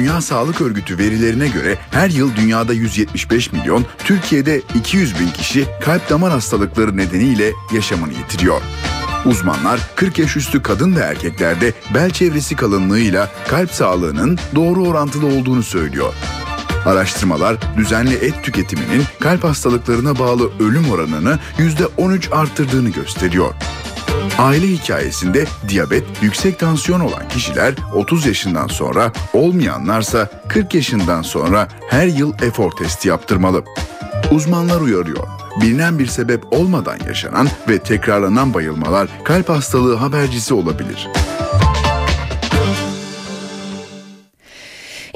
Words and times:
Dünya 0.00 0.20
Sağlık 0.20 0.60
Örgütü 0.60 0.98
verilerine 0.98 1.48
göre 1.48 1.78
her 1.90 2.10
yıl 2.10 2.36
dünyada 2.36 2.72
175 2.72 3.52
milyon, 3.52 3.86
Türkiye'de 3.98 4.62
200 4.74 5.20
bin 5.20 5.28
kişi 5.28 5.66
kalp 5.80 6.10
damar 6.10 6.32
hastalıkları 6.32 6.96
nedeniyle 6.96 7.52
yaşamını 7.72 8.12
yitiriyor. 8.12 8.60
Uzmanlar 9.24 9.80
40 9.96 10.18
yaş 10.18 10.36
üstü 10.36 10.62
kadın 10.62 10.96
ve 10.96 11.00
erkeklerde 11.00 11.72
bel 11.94 12.10
çevresi 12.10 12.56
kalınlığıyla 12.56 13.28
kalp 13.48 13.70
sağlığının 13.70 14.38
doğru 14.54 14.86
orantılı 14.86 15.26
olduğunu 15.26 15.62
söylüyor. 15.62 16.14
Araştırmalar 16.86 17.56
düzenli 17.76 18.14
et 18.14 18.34
tüketiminin 18.42 19.04
kalp 19.20 19.44
hastalıklarına 19.44 20.18
bağlı 20.18 20.50
ölüm 20.60 20.90
oranını 20.90 21.38
%13 21.58 22.34
arttırdığını 22.34 22.88
gösteriyor. 22.90 23.54
Aile 24.40 24.66
hikayesinde 24.66 25.44
diyabet, 25.68 26.04
yüksek 26.22 26.58
tansiyon 26.58 27.00
olan 27.00 27.28
kişiler 27.28 27.74
30 27.94 28.26
yaşından 28.26 28.66
sonra, 28.66 29.12
olmayanlarsa 29.32 30.28
40 30.48 30.74
yaşından 30.74 31.22
sonra 31.22 31.68
her 31.88 32.06
yıl 32.06 32.32
efor 32.42 32.70
testi 32.70 33.08
yaptırmalı. 33.08 33.64
Uzmanlar 34.30 34.80
uyarıyor. 34.80 35.28
Bilinen 35.60 35.98
bir 35.98 36.06
sebep 36.06 36.52
olmadan 36.52 36.98
yaşanan 37.06 37.48
ve 37.68 37.78
tekrarlanan 37.78 38.54
bayılmalar 38.54 39.08
kalp 39.24 39.48
hastalığı 39.48 39.94
habercisi 39.94 40.54
olabilir. 40.54 41.08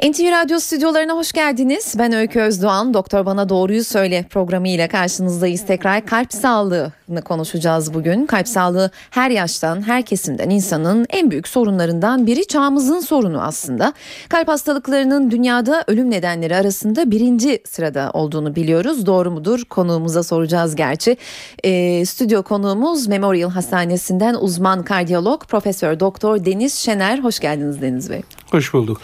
NTV 0.04 0.30
Radyo 0.30 0.60
stüdyolarına 0.60 1.12
hoş 1.12 1.32
geldiniz. 1.32 1.94
Ben 1.98 2.12
Öykü 2.12 2.40
Özdoğan. 2.40 2.94
Doktor 2.94 3.26
Bana 3.26 3.48
Doğruyu 3.48 3.84
Söyle 3.84 4.26
programı 4.30 4.68
ile 4.68 4.88
karşınızdayız. 4.88 5.66
Tekrar 5.66 6.06
kalp 6.06 6.32
sağlığını 6.32 7.22
konuşacağız 7.24 7.94
bugün. 7.94 8.26
Kalp 8.26 8.48
sağlığı 8.48 8.90
her 9.10 9.30
yaştan, 9.30 9.82
her 9.86 10.02
kesimden 10.02 10.50
insanın 10.50 11.06
en 11.10 11.30
büyük 11.30 11.48
sorunlarından 11.48 12.26
biri. 12.26 12.46
Çağımızın 12.46 13.00
sorunu 13.00 13.42
aslında. 13.42 13.92
Kalp 14.28 14.48
hastalıklarının 14.48 15.30
dünyada 15.30 15.84
ölüm 15.86 16.10
nedenleri 16.10 16.56
arasında 16.56 17.10
birinci 17.10 17.62
sırada 17.68 18.10
olduğunu 18.12 18.56
biliyoruz. 18.56 19.06
Doğru 19.06 19.30
mudur? 19.30 19.64
Konuğumuza 19.64 20.22
soracağız 20.22 20.76
gerçi. 20.76 21.16
E, 21.64 22.04
stüdyo 22.06 22.42
konuğumuz 22.42 23.06
Memorial 23.06 23.50
Hastanesi'nden 23.50 24.34
uzman 24.34 24.82
kardiyolog 24.82 25.44
Profesör 25.44 26.00
Doktor 26.00 26.44
Deniz 26.44 26.74
Şener. 26.74 27.18
Hoş 27.18 27.40
geldiniz 27.40 27.82
Deniz 27.82 28.10
Bey. 28.10 28.22
Hoş 28.50 28.74
bulduk. 28.74 29.00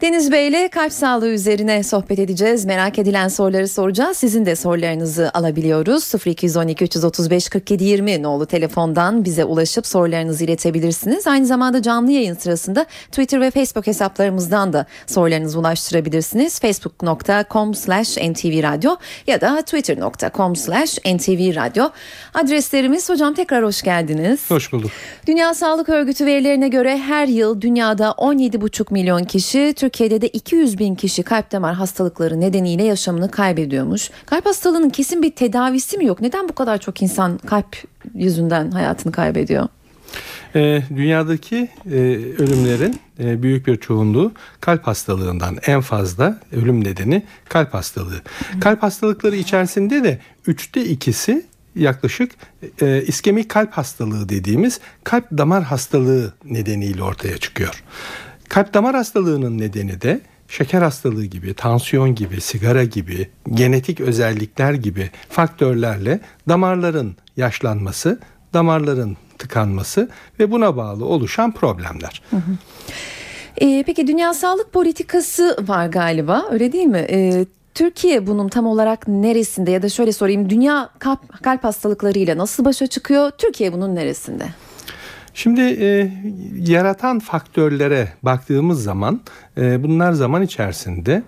Deniz 0.00 0.32
Bey 0.32 0.48
ile 0.48 0.68
kalp 0.68 0.92
sağlığı 0.92 1.28
üzerine 1.28 1.82
sohbet 1.82 2.18
edeceğiz. 2.18 2.64
Merak 2.64 2.98
edilen 2.98 3.28
soruları 3.28 3.68
soracağız. 3.68 4.16
Sizin 4.16 4.46
de 4.46 4.56
sorularınızı 4.56 5.30
alabiliyoruz. 5.34 6.26
0212 6.26 6.84
335 6.84 7.48
47 7.48 7.84
20 7.84 8.22
nolu 8.22 8.46
telefondan 8.46 9.24
bize 9.24 9.44
ulaşıp 9.44 9.86
sorularınızı 9.86 10.44
iletebilirsiniz. 10.44 11.26
Aynı 11.26 11.46
zamanda 11.46 11.82
canlı 11.82 12.12
yayın 12.12 12.34
sırasında 12.34 12.84
Twitter 12.84 13.40
ve 13.40 13.50
Facebook 13.50 13.86
hesaplarımızdan 13.86 14.72
da 14.72 14.86
sorularınızı 15.06 15.58
ulaştırabilirsiniz. 15.58 16.60
facebook.com 16.60 17.74
slash 17.74 18.16
ntvradio 18.16 18.96
ya 19.26 19.40
da 19.40 19.62
twitter.com 19.62 20.56
slash 20.56 20.98
ntvradio 20.98 21.90
adreslerimiz. 22.34 23.08
Hocam 23.08 23.34
tekrar 23.34 23.64
hoş 23.64 23.82
geldiniz. 23.82 24.50
Hoş 24.50 24.72
bulduk. 24.72 24.90
Dünya 25.26 25.54
Sağlık 25.54 25.88
Örgütü 25.88 26.26
verilerine 26.26 26.68
göre 26.68 26.98
her 26.98 27.28
yıl 27.28 27.60
dünyada 27.60 28.08
17,5 28.08 28.92
milyon 28.92 29.24
kişi 29.24 29.74
Türkiye'de 29.88 30.20
de 30.20 30.28
200 30.28 30.78
bin 30.78 30.94
kişi 30.94 31.22
kalp 31.22 31.52
damar 31.52 31.74
hastalıkları 31.74 32.40
nedeniyle 32.40 32.84
yaşamını 32.84 33.30
kaybediyormuş. 33.30 34.10
Kalp 34.26 34.46
hastalığının 34.46 34.90
kesin 34.90 35.22
bir 35.22 35.30
tedavisi 35.30 35.98
mi 35.98 36.06
yok? 36.06 36.20
Neden 36.20 36.48
bu 36.48 36.52
kadar 36.52 36.78
çok 36.78 37.02
insan 37.02 37.38
kalp 37.38 37.76
yüzünden 38.14 38.70
hayatını 38.70 39.12
kaybediyor? 39.12 39.68
E, 40.54 40.82
dünyadaki 40.96 41.68
e, 41.86 41.96
ölümlerin 42.38 43.00
e, 43.20 43.42
büyük 43.42 43.66
bir 43.66 43.76
çoğunluğu 43.76 44.32
kalp 44.60 44.86
hastalığından 44.86 45.56
en 45.66 45.80
fazla 45.80 46.40
ölüm 46.52 46.84
nedeni 46.84 47.22
kalp 47.48 47.74
hastalığı. 47.74 48.22
Kalp 48.60 48.82
hastalıkları 48.82 49.36
içerisinde 49.36 50.04
de 50.04 50.18
üçte 50.46 50.84
ikisi 50.84 51.46
yaklaşık 51.74 52.32
e, 52.82 53.02
iskemik 53.06 53.48
kalp 53.48 53.72
hastalığı 53.72 54.28
dediğimiz 54.28 54.80
kalp 55.04 55.30
damar 55.30 55.62
hastalığı 55.62 56.34
nedeniyle 56.44 57.02
ortaya 57.02 57.38
çıkıyor. 57.38 57.82
Kalp 58.48 58.74
damar 58.74 58.96
hastalığının 58.96 59.58
nedeni 59.58 60.00
de 60.00 60.20
şeker 60.48 60.82
hastalığı 60.82 61.24
gibi, 61.24 61.54
tansiyon 61.54 62.14
gibi, 62.14 62.40
sigara 62.40 62.84
gibi, 62.84 63.28
genetik 63.54 64.00
özellikler 64.00 64.72
gibi 64.72 65.10
faktörlerle 65.28 66.20
damarların 66.48 67.16
yaşlanması, 67.36 68.20
damarların 68.54 69.16
tıkanması 69.38 70.08
ve 70.40 70.50
buna 70.50 70.76
bağlı 70.76 71.04
oluşan 71.04 71.52
problemler. 71.52 72.22
Hı 72.30 72.36
hı. 72.36 72.50
Ee, 73.60 73.82
peki 73.86 74.06
Dünya 74.06 74.34
Sağlık 74.34 74.72
Politikası 74.72 75.56
var 75.68 75.86
galiba 75.86 76.44
öyle 76.50 76.72
değil 76.72 76.86
mi? 76.86 77.06
Ee, 77.10 77.46
Türkiye 77.74 78.26
bunun 78.26 78.48
tam 78.48 78.66
olarak 78.66 79.08
neresinde 79.08 79.70
ya 79.70 79.82
da 79.82 79.88
şöyle 79.88 80.12
sorayım 80.12 80.50
dünya 80.50 80.88
kalp, 80.98 81.42
kalp 81.42 81.64
hastalıklarıyla 81.64 82.38
nasıl 82.38 82.64
başa 82.64 82.86
çıkıyor? 82.86 83.30
Türkiye 83.30 83.72
bunun 83.72 83.94
neresinde? 83.94 84.44
Şimdi 85.38 85.60
e, 85.60 86.12
yaratan 86.58 87.18
faktörlere 87.18 88.08
baktığımız 88.22 88.82
zaman 88.82 89.20
e, 89.58 89.82
bunlar 89.82 90.12
zaman 90.12 90.42
içerisinde 90.42 91.22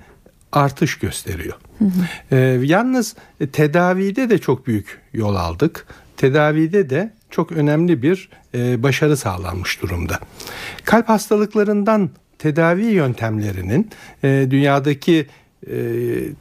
artış 0.53 0.98
gösteriyor. 0.98 1.56
Hı 1.78 1.84
hı. 1.84 2.37
E, 2.37 2.37
yalnız 2.62 3.16
e, 3.41 3.47
tedavide 3.47 4.31
de 4.31 4.38
çok 4.38 4.66
büyük 4.66 5.00
yol 5.12 5.34
aldık. 5.34 5.87
Tedavide 6.16 6.91
de 6.91 7.12
çok 7.31 7.53
önemli 7.53 8.03
bir 8.03 8.28
e, 8.54 8.82
başarı 8.82 9.16
sağlanmış 9.16 9.82
durumda. 9.82 10.19
Kalp 10.84 11.09
hastalıklarından 11.09 12.10
tedavi 12.38 12.84
yöntemlerinin 12.84 13.91
e, 14.25 14.47
dünyadaki 14.50 15.27
e, 15.66 15.77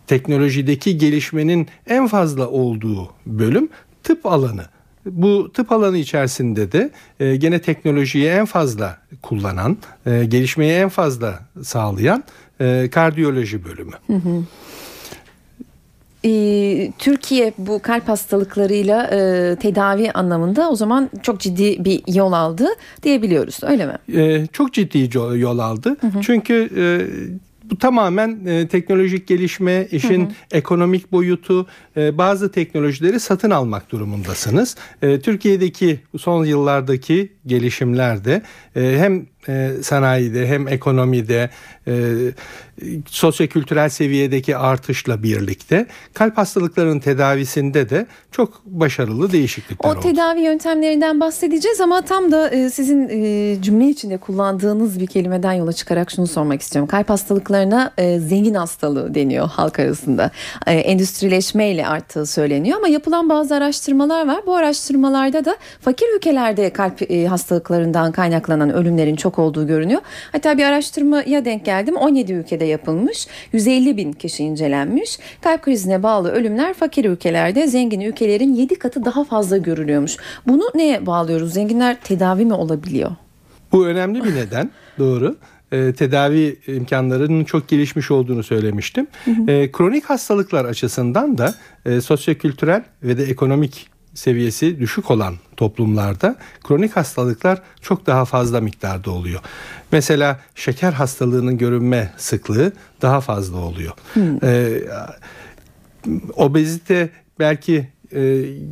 teknolojideki 0.08 0.98
gelişmenin 0.98 1.68
en 1.88 2.08
fazla 2.08 2.48
olduğu 2.48 3.14
bölüm 3.26 3.70
tıp 4.04 4.26
alanı. 4.26 4.66
Bu 5.06 5.52
tıp 5.54 5.72
alanı 5.72 5.98
içerisinde 5.98 6.72
de 6.72 6.90
e, 7.20 7.36
gene 7.36 7.62
teknolojiyi 7.62 8.28
en 8.28 8.46
fazla 8.46 8.98
kullanan, 9.22 9.78
e, 10.06 10.26
gelişmeyi 10.26 10.72
en 10.72 10.90
fazla 10.90 11.40
sağlayan 11.64 12.24
e, 12.62 12.90
kardiyoloji 12.92 13.66
bölümü. 13.66 13.96
Hı 14.08 14.14
hı. 14.14 14.44
Türkiye 17.00 17.54
bu 17.58 17.82
kalp 17.82 18.08
hastalıklarıyla 18.08 19.04
e, 19.04 19.56
tedavi 19.56 20.12
anlamında 20.12 20.70
o 20.70 20.76
zaman 20.76 21.10
çok 21.24 21.40
ciddi 21.40 21.86
bir 21.86 22.02
yol 22.14 22.32
aldı 22.32 22.68
diyebiliyoruz 23.04 23.60
öyle 23.64 23.86
mi? 23.86 24.22
E, 24.22 24.48
çok 24.48 24.74
ciddi 24.74 25.18
yol 25.18 25.60
aldı. 25.60 25.98
Hı 26.02 26.08
hı. 26.08 26.22
Çünkü 26.22 26.70
e, 26.78 26.84
bu 27.70 27.78
tamamen 27.78 28.46
e, 28.46 28.68
teknolojik 28.68 29.28
gelişme, 29.28 29.88
işin 29.92 30.22
hı 30.22 30.30
hı. 30.30 30.34
ekonomik 30.52 31.12
boyutu, 31.12 31.68
e, 31.98 32.18
bazı 32.18 32.52
teknolojileri 32.52 33.20
satın 33.20 33.50
almak 33.50 33.92
durumundasınız. 33.92 34.76
E, 35.02 35.20
Türkiye'deki 35.20 36.00
son 36.18 36.46
yıllardaki 36.46 37.34
gelişimlerde 37.46 38.42
e, 38.76 38.82
hem 38.98 39.26
e, 39.48 39.72
sanayide 39.84 40.48
hem 40.48 40.68
ekonomide 40.68 41.50
e, 41.88 41.94
sosyokültürel 43.06 43.90
seviyedeki 43.90 44.58
artışla 44.58 45.24
birlikte 45.24 45.86
kalp 46.14 46.38
hastalıklarının 46.38 47.00
tedavisinde 47.00 47.90
de 47.90 48.06
çok 48.32 48.66
başarılı 48.66 49.32
değişiklikler 49.32 49.90
o 49.90 49.92
oldu. 49.92 50.00
O 50.00 50.02
tedavi 50.02 50.42
yöntemlerinden 50.42 51.20
bahsedeceğiz 51.20 51.82
ama 51.82 52.02
tam 52.02 52.32
da 52.32 52.50
e, 52.50 52.70
sizin 52.70 53.10
e, 53.10 53.62
cümle 53.62 53.90
içinde 53.90 54.18
kullandığınız 54.18 55.00
bir 55.00 55.08
kelimeden 55.08 55.54
yola 55.54 55.74
çıkarak 55.74 56.12
şunu 56.12 56.28
sormak 56.28 56.62
istiyorum. 56.62 56.88
Kalp 56.88 57.10
hastalıklarına 57.10 57.92
e, 57.98 58.20
zengin 58.20 58.54
hastalığı 58.54 59.16
deniyor 59.16 59.50
halk 59.50 59.80
arasında. 59.80 60.32
E, 60.68 60.74
endüstrileşmeyle 60.74 61.88
arttığı 61.88 62.26
söyleniyor 62.26 62.78
ama 62.78 62.88
yapılan 62.88 63.30
bazı 63.30 63.56
araştırmalar 63.56 64.28
var. 64.28 64.42
Bu 64.46 64.56
araştırmalarda 64.56 65.46
da 65.46 65.56
fakir 65.82 66.16
ülkelerde 66.16 66.70
kalp 66.70 67.12
e, 67.12 67.26
hastalıklarından 67.26 68.12
kaynaklanan 68.12 68.74
ölümlerin 68.74 69.16
çok 69.16 69.29
olduğu 69.38 69.68
görünüyor. 69.68 70.02
Hatta 70.32 70.58
bir 70.58 70.64
araştırmaya 70.64 71.46
denk 71.46 71.66
geldim. 71.66 71.96
17 71.96 72.34
ülkede 72.34 72.66
yapılmış. 72.66 73.28
150 73.54 73.98
bin 73.98 74.12
kişi 74.12 74.44
incelenmiş. 74.44 75.20
Kalp 75.42 75.62
krizine 75.62 76.04
bağlı 76.04 76.32
ölümler 76.32 76.74
fakir 76.74 77.06
ülkelerde 77.06 77.68
zengin 77.68 78.02
ülkelerin 78.02 78.54
7 78.54 78.76
katı 78.76 79.06
daha 79.06 79.24
fazla 79.24 79.58
görülüyormuş. 79.58 80.18
Bunu 80.48 80.64
neye 80.76 81.06
bağlıyoruz? 81.06 81.54
Zenginler 81.54 81.98
tedavi 82.04 82.46
mi 82.46 82.54
olabiliyor? 82.54 83.12
Bu 83.72 83.88
önemli 83.88 84.24
bir 84.24 84.36
neden. 84.36 84.72
Doğru 85.00 85.36
e, 85.72 85.94
tedavi 85.94 86.60
imkanlarının 86.68 87.44
çok 87.44 87.68
gelişmiş 87.68 88.12
olduğunu 88.12 88.44
söylemiştim. 88.44 89.08
Hı 89.26 89.32
hı. 89.32 89.52
E, 89.52 89.72
kronik 89.72 90.06
hastalıklar 90.06 90.66
açısından 90.66 91.38
da 91.38 91.54
e, 91.86 92.02
sosyokültürel 92.02 92.84
ve 93.04 93.18
de 93.18 93.24
ekonomik 93.24 93.88
seviyesi 94.20 94.80
düşük 94.80 95.12
olan 95.12 95.36
toplumlarda 95.58 96.36
kronik 96.64 96.96
hastalıklar 96.96 97.62
çok 97.82 98.08
daha 98.08 98.26
fazla 98.26 98.62
miktarda 98.62 99.12
oluyor. 99.12 99.40
Mesela 99.92 100.40
şeker 100.56 100.94
hastalığının 100.94 101.58
görünme 101.58 102.14
sıklığı 102.18 102.72
daha 103.02 103.22
fazla 103.22 103.58
oluyor. 103.58 103.94
Hmm. 104.14 104.44
Ee, 104.44 104.82
obezite 106.36 107.10
belki 107.40 107.90
e, 108.12 108.20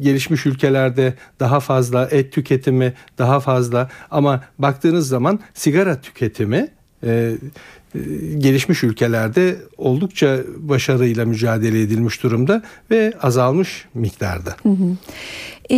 gelişmiş 0.01 0.45
ülkelerde 0.45 1.13
daha 1.39 1.59
fazla 1.59 2.07
et 2.11 2.33
tüketimi 2.33 2.93
daha 3.17 3.39
fazla 3.39 3.89
ama 4.11 4.43
baktığınız 4.59 5.07
zaman 5.07 5.39
sigara 5.53 6.01
tüketimi 6.01 6.69
e, 7.03 7.35
gelişmiş 8.37 8.83
ülkelerde 8.83 9.55
oldukça 9.77 10.39
başarıyla 10.57 11.25
mücadele 11.25 11.81
edilmiş 11.81 12.23
durumda 12.23 12.63
ve 12.91 13.13
azalmış 13.21 13.85
miktarda. 13.93 14.55
Hı 14.63 14.69
hı. 14.69 14.97
E, 15.71 15.77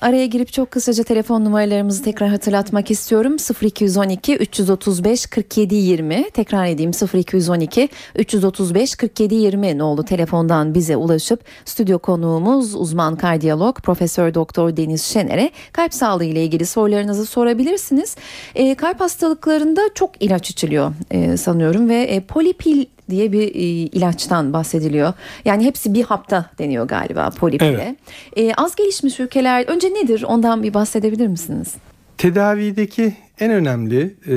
araya 0.00 0.26
girip 0.26 0.52
çok 0.52 0.70
kısaca 0.70 1.04
telefon 1.04 1.44
numaralarımızı 1.44 2.02
tekrar 2.02 2.28
hatırlatmak 2.28 2.90
istiyorum. 2.90 3.36
0212 3.62 4.36
335 4.36 5.26
47 5.26 5.74
20 5.74 6.30
tekrar 6.30 6.66
edeyim 6.66 6.90
0212 7.14 7.88
335 8.14 8.96
47 8.96 9.34
20 9.34 9.78
nolu 9.78 10.04
telefondan 10.04 10.74
bize 10.74 10.96
ulaşıp 10.96 11.44
stüdyo 11.64 11.98
konuğumuz 11.98 12.74
uzman 12.74 13.16
kardiyolog 13.16 13.76
Profesör 13.76 14.34
Doktor 14.34 14.76
Deniz 14.76 15.02
Şener'e 15.04 15.50
kalp 15.72 15.94
sağlığı 15.94 16.24
ile 16.24 16.44
ilgili 16.44 16.66
sorularınızı 16.66 17.26
sorabilirsiniz. 17.26 18.16
E, 18.54 18.74
kalp 18.74 19.00
hastalıklarında 19.00 19.80
çok 19.94 20.10
ilaç 20.20 20.50
içiliyor 20.50 20.92
e, 21.10 21.36
sanıyorum 21.36 21.88
ve 21.88 22.02
e, 22.02 22.20
polipil 22.20 22.84
diye 23.10 23.32
bir 23.32 23.54
e, 23.54 23.60
ilaçtan 23.98 24.52
bahsediliyor. 24.52 25.12
Yani 25.44 25.64
hepsi 25.64 25.94
bir 25.94 26.04
hapta 26.04 26.50
deniyor 26.58 26.88
galiba 26.88 27.30
polipile. 27.30 27.96
Evet. 28.36 28.50
E, 28.50 28.54
az 28.54 28.76
gelişmiş 28.76 29.20
ülkeler 29.20 29.64
önce 29.68 29.88
nedir 29.88 30.22
ondan 30.22 30.62
bir 30.62 30.74
bahsedebilir 30.74 31.26
misiniz? 31.26 31.74
Tedavideki 32.18 33.16
en 33.40 33.50
önemli 33.50 34.16
e, 34.26 34.34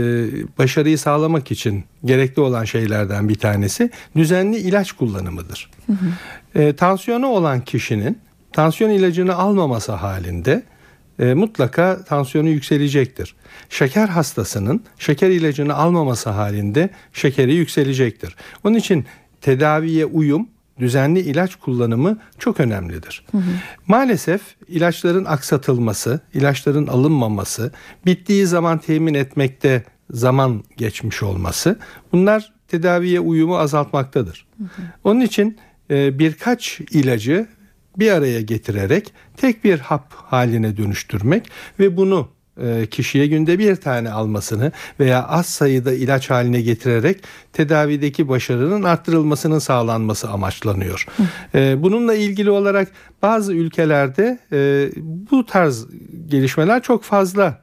başarıyı 0.58 0.98
sağlamak 0.98 1.52
için 1.52 1.84
gerekli 2.06 2.42
olan 2.42 2.64
şeylerden 2.64 3.30
bir 3.30 3.36
tanesi 3.36 3.90
düzenli 4.16 4.58
ilaç 4.58 4.92
kullanımıdır. 4.92 5.72
Hı 5.88 5.94
hı. 5.94 6.62
E, 6.62 6.76
tansiyonu 6.76 7.28
olan 7.28 7.62
kişinin 7.62 8.20
tansiyon 8.54 8.90
ilacını 8.90 9.36
almaması 9.36 9.92
halinde 9.92 10.64
e, 11.22 11.34
mutlaka 11.34 12.04
tansiyonu 12.04 12.50
yükselecektir. 12.50 13.36
Şeker 13.70 14.08
hastasının 14.08 14.84
şeker 15.00 15.30
ilacını 15.30 15.76
almaması 15.76 16.30
halinde 16.30 16.90
şekeri 17.14 17.54
yükselecektir. 17.54 18.36
Onun 18.64 18.76
için 18.76 19.06
tedaviye 19.42 20.06
uyum 20.06 20.48
düzenli 20.80 21.20
ilaç 21.20 21.56
kullanımı 21.56 22.20
çok 22.40 22.60
önemlidir. 22.60 23.26
Hı 23.32 23.38
hı. 23.38 23.52
Maalesef 23.88 24.42
ilaçların 24.68 25.26
aksatılması, 25.26 26.20
ilaçların 26.34 26.88
alınmaması, 26.88 27.72
bittiği 28.06 28.46
zaman 28.46 28.78
temin 28.78 29.14
etmekte 29.14 29.84
zaman 30.12 30.64
geçmiş 30.78 31.24
olması 31.24 31.80
bunlar 32.12 32.54
tedaviye 32.68 33.20
uyumu 33.20 33.58
azaltmaktadır. 33.58 34.46
Hı 34.58 34.64
hı. 34.64 34.82
Onun 35.04 35.22
için 35.22 35.58
e, 35.92 36.20
birkaç 36.20 36.80
ilacı 36.80 37.48
bir 37.98 38.12
araya 38.12 38.42
getirerek 38.42 39.14
tek 39.38 39.64
bir 39.64 39.80
hap 39.80 40.14
haline 40.14 40.78
dönüştürmek 40.78 41.50
ve 41.80 41.98
bunu 41.98 42.28
e, 42.64 42.86
kişiye 42.86 43.28
günde 43.28 43.60
bir 43.60 43.76
tane 43.76 44.12
almasını 44.12 44.72
veya 45.00 45.28
az 45.28 45.46
sayıda 45.46 45.94
ilaç 45.94 46.30
haline 46.30 46.62
getirerek 46.62 47.24
tedavideki 47.54 48.30
başarının 48.30 48.84
arttırılmasının 48.84 49.60
sağlanması 49.60 50.30
amaçlanıyor. 50.30 51.06
E, 51.56 51.84
bununla 51.84 52.14
ilgili 52.14 52.50
olarak 52.50 52.88
bazı 53.22 53.54
ülkelerde 53.54 54.40
e, 54.52 54.90
bu 55.32 55.46
tarz 55.46 55.86
gelişmeler 56.28 56.82
çok 56.82 57.04
fazla 57.04 57.62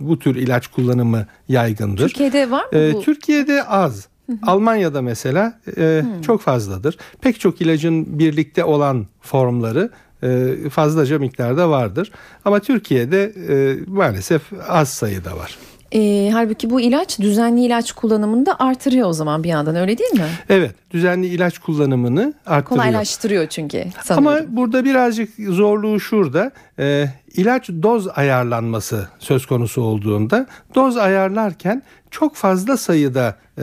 bu 0.00 0.18
tür 0.18 0.36
ilaç 0.36 0.66
kullanımı 0.66 1.26
yaygındır. 1.48 2.08
Türkiye'de 2.08 2.50
var 2.50 2.64
mı 2.64 2.92
bu? 2.92 3.02
Türkiye'de 3.02 3.64
az. 3.64 4.08
Almanya'da 4.42 5.02
mesela 5.02 5.60
e, 5.76 6.02
çok 6.26 6.40
fazladır. 6.40 6.98
Pek 7.20 7.40
çok 7.40 7.60
ilacın 7.60 8.18
birlikte 8.18 8.64
olan 8.64 9.06
formları 9.20 9.90
e, 10.22 10.54
fazlaca 10.70 11.18
miktarda 11.18 11.70
vardır. 11.70 12.12
Ama 12.44 12.60
Türkiye'de 12.60 13.32
e, 13.48 13.76
maalesef 13.86 14.42
az 14.68 14.88
sayıda 14.88 15.36
var. 15.36 15.58
E, 15.94 16.30
halbuki 16.32 16.70
bu 16.70 16.80
ilaç 16.80 17.18
düzenli 17.18 17.64
ilaç 17.64 17.92
kullanımında 17.92 18.56
artırıyor 18.58 19.08
o 19.08 19.12
zaman 19.12 19.44
bir 19.44 19.48
yandan 19.48 19.76
öyle 19.76 19.98
değil 19.98 20.12
mi? 20.12 20.28
Evet 20.48 20.74
düzenli 20.90 21.26
ilaç 21.26 21.58
kullanımını 21.58 22.34
arttırıyor. 22.46 22.64
Kolaylaştırıyor 22.64 23.46
çünkü 23.48 23.84
sanıyorum. 24.02 24.46
Ama 24.46 24.56
burada 24.56 24.84
birazcık 24.84 25.30
zorluğu 25.48 26.00
şurada 26.00 26.50
e, 26.78 27.08
ilaç 27.34 27.68
doz 27.68 28.08
ayarlanması 28.18 29.08
söz 29.18 29.46
konusu 29.46 29.82
olduğunda 29.82 30.46
doz 30.74 30.96
ayarlarken 30.96 31.82
çok 32.10 32.36
fazla 32.36 32.76
sayıda 32.76 33.36
e, 33.58 33.62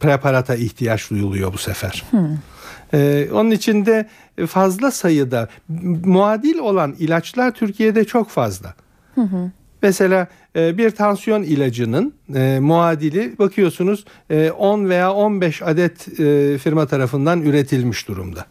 preparata 0.00 0.54
ihtiyaç 0.54 1.10
duyuluyor 1.10 1.52
bu 1.52 1.58
sefer. 1.58 2.04
Hmm. 2.10 2.38
E, 2.94 3.28
onun 3.32 3.50
için 3.50 3.86
de 3.86 4.08
fazla 4.46 4.90
sayıda 4.90 5.48
muadil 6.04 6.58
olan 6.58 6.94
ilaçlar 6.98 7.50
Türkiye'de 7.50 8.04
çok 8.04 8.28
fazla. 8.28 8.74
Hı 9.14 9.20
hı. 9.20 9.50
Mesela 9.82 10.28
e, 10.56 10.78
bir 10.78 10.90
tansiyon 10.90 11.42
ilacının 11.42 12.14
e, 12.34 12.58
muadili 12.60 13.38
bakıyorsunuz 13.38 14.04
e, 14.30 14.50
10 14.50 14.88
veya 14.88 15.12
15 15.12 15.62
adet 15.62 16.20
e, 16.20 16.58
firma 16.58 16.86
tarafından 16.86 17.42
üretilmiş 17.42 18.08
durumda. 18.08 18.46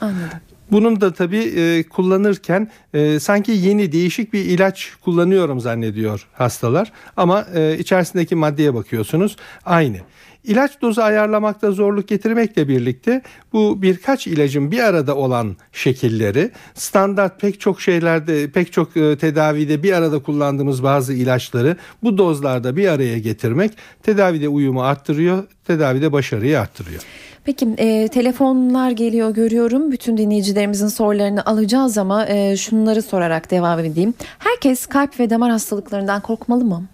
Anladım. 0.00 0.40
Bunun 0.70 1.00
da 1.00 1.12
tabii 1.12 1.52
e, 1.56 1.82
kullanırken 1.82 2.70
e, 2.94 3.20
sanki 3.20 3.52
yeni 3.52 3.92
değişik 3.92 4.32
bir 4.32 4.44
ilaç 4.44 4.92
kullanıyorum 5.04 5.60
zannediyor 5.60 6.26
hastalar 6.32 6.92
ama 7.16 7.46
e, 7.54 7.78
içerisindeki 7.78 8.34
maddeye 8.34 8.74
bakıyorsunuz 8.74 9.36
aynı. 9.64 9.96
İlaç 10.44 10.82
dozu 10.82 11.02
ayarlamakta 11.02 11.70
zorluk 11.70 12.08
getirmekle 12.08 12.68
birlikte 12.68 13.22
bu 13.52 13.82
birkaç 13.82 14.26
ilacın 14.26 14.70
bir 14.70 14.80
arada 14.80 15.16
olan 15.16 15.56
şekilleri 15.72 16.50
standart 16.74 17.40
pek 17.40 17.60
çok 17.60 17.80
şeylerde 17.80 18.50
pek 18.50 18.72
çok 18.72 18.96
e, 18.96 19.18
tedavide 19.18 19.82
bir 19.82 19.92
arada 19.92 20.22
kullandığımız 20.22 20.82
bazı 20.82 21.12
ilaçları 21.12 21.76
bu 22.02 22.18
dozlarda 22.18 22.76
bir 22.76 22.88
araya 22.88 23.18
getirmek 23.18 23.72
tedavide 24.02 24.48
uyumu 24.48 24.82
arttırıyor, 24.82 25.44
tedavide 25.66 26.12
başarıyı 26.12 26.60
arttırıyor. 26.60 27.02
Peki 27.44 27.68
e, 27.78 28.08
telefonlar 28.08 28.90
geliyor 28.90 29.30
görüyorum. 29.30 29.92
Bütün 29.92 30.16
dinleyicilerimizin 30.16 30.88
sorularını 30.88 31.46
alacağız 31.46 31.98
ama 31.98 32.26
e, 32.26 32.56
şunları 32.56 33.02
sorarak 33.02 33.50
devam 33.50 33.78
edeyim. 33.78 34.14
Herkes 34.38 34.86
kalp 34.86 35.20
ve 35.20 35.30
damar 35.30 35.50
hastalıklarından 35.50 36.20
korkmalı 36.20 36.64
mı? 36.64 36.84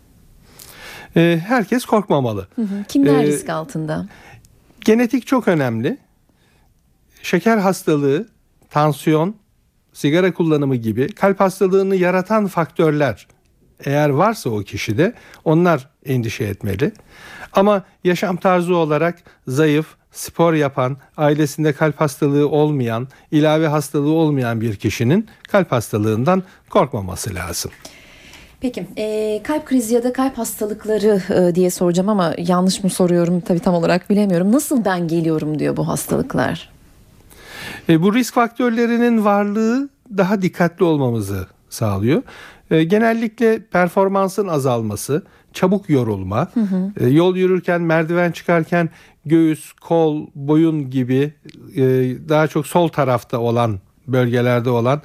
E, 1.17 1.41
herkes 1.47 1.85
korkmamalı. 1.85 2.49
Hı 2.57 2.63
hı. 2.63 2.85
Kimler 2.89 3.25
e, 3.25 3.27
risk 3.27 3.49
altında? 3.49 4.09
Genetik 4.81 5.27
çok 5.27 5.49
önemli. 5.49 5.99
Şeker 7.23 7.59
hastalığı, 7.59 8.29
tansiyon, 8.71 9.37
sigara 9.93 10.35
kullanımı 10.35 10.77
gibi 10.77 11.09
kalp 11.13 11.41
hastalığını 11.41 11.97
yaratan 11.97 12.47
faktörler 12.47 13.27
eğer 13.85 14.09
varsa 14.09 14.51
o 14.51 14.59
kişide 14.59 15.15
onlar 15.45 15.89
endişe 16.07 16.45
etmeli. 16.45 16.93
Ama 17.53 17.85
yaşam 18.05 18.37
tarzı 18.37 18.77
olarak 18.77 19.19
zayıf, 19.47 19.87
spor 20.13 20.55
yapan, 20.55 20.97
ailesinde 21.17 21.73
kalp 21.73 22.01
hastalığı 22.01 22.49
olmayan, 22.49 23.09
ilave 23.31 23.67
hastalığı 23.67 24.13
olmayan 24.13 24.61
bir 24.61 24.77
kişinin 24.77 25.29
kalp 25.49 25.73
hastalığından 25.73 26.43
korkmaması 26.71 27.35
lazım. 27.35 27.71
Peki 28.61 28.87
e, 28.97 29.41
kalp 29.43 29.67
krizi 29.67 29.95
ya 29.95 30.03
da 30.03 30.13
kalp 30.13 30.39
hastalıkları 30.39 31.23
e, 31.35 31.55
diye 31.55 31.71
soracağım 31.71 32.09
ama 32.09 32.35
yanlış 32.39 32.85
mı 32.85 32.91
soruyorum 32.91 33.41
tabii 33.41 33.61
tam 33.61 33.75
olarak 33.75 34.11
bilemiyorum. 34.11 34.53
Nasıl 34.53 34.85
ben 34.85 35.09
geliyorum 35.09 35.59
diyor 35.59 35.77
bu 35.77 35.89
hastalıklar? 35.89 36.71
E, 37.89 38.03
bu 38.03 38.15
risk 38.15 38.35
faktörlerinin 38.35 39.25
varlığı 39.25 39.89
daha 40.17 40.43
dikkatli 40.43 40.85
olmamızı 40.85 41.47
sağlıyor. 41.69 42.23
E, 42.71 42.85
genellikle 42.85 43.63
performansın 43.63 44.49
azalması, 44.49 45.23
çabuk 45.53 45.91
yorulma, 45.91 46.49
hı 46.55 46.61
hı. 46.61 46.93
E, 47.01 47.09
yol 47.09 47.37
yürürken, 47.37 47.81
merdiven 47.81 48.33
çıkarken 48.33 48.89
göğüs, 49.25 49.73
kol, 49.73 50.27
boyun 50.35 50.91
gibi 50.91 51.35
e, 51.77 51.83
daha 52.29 52.47
çok 52.47 52.67
sol 52.67 52.89
tarafta 52.89 53.39
olan 53.39 53.79
bölgelerde 54.07 54.71
olan 54.71 55.03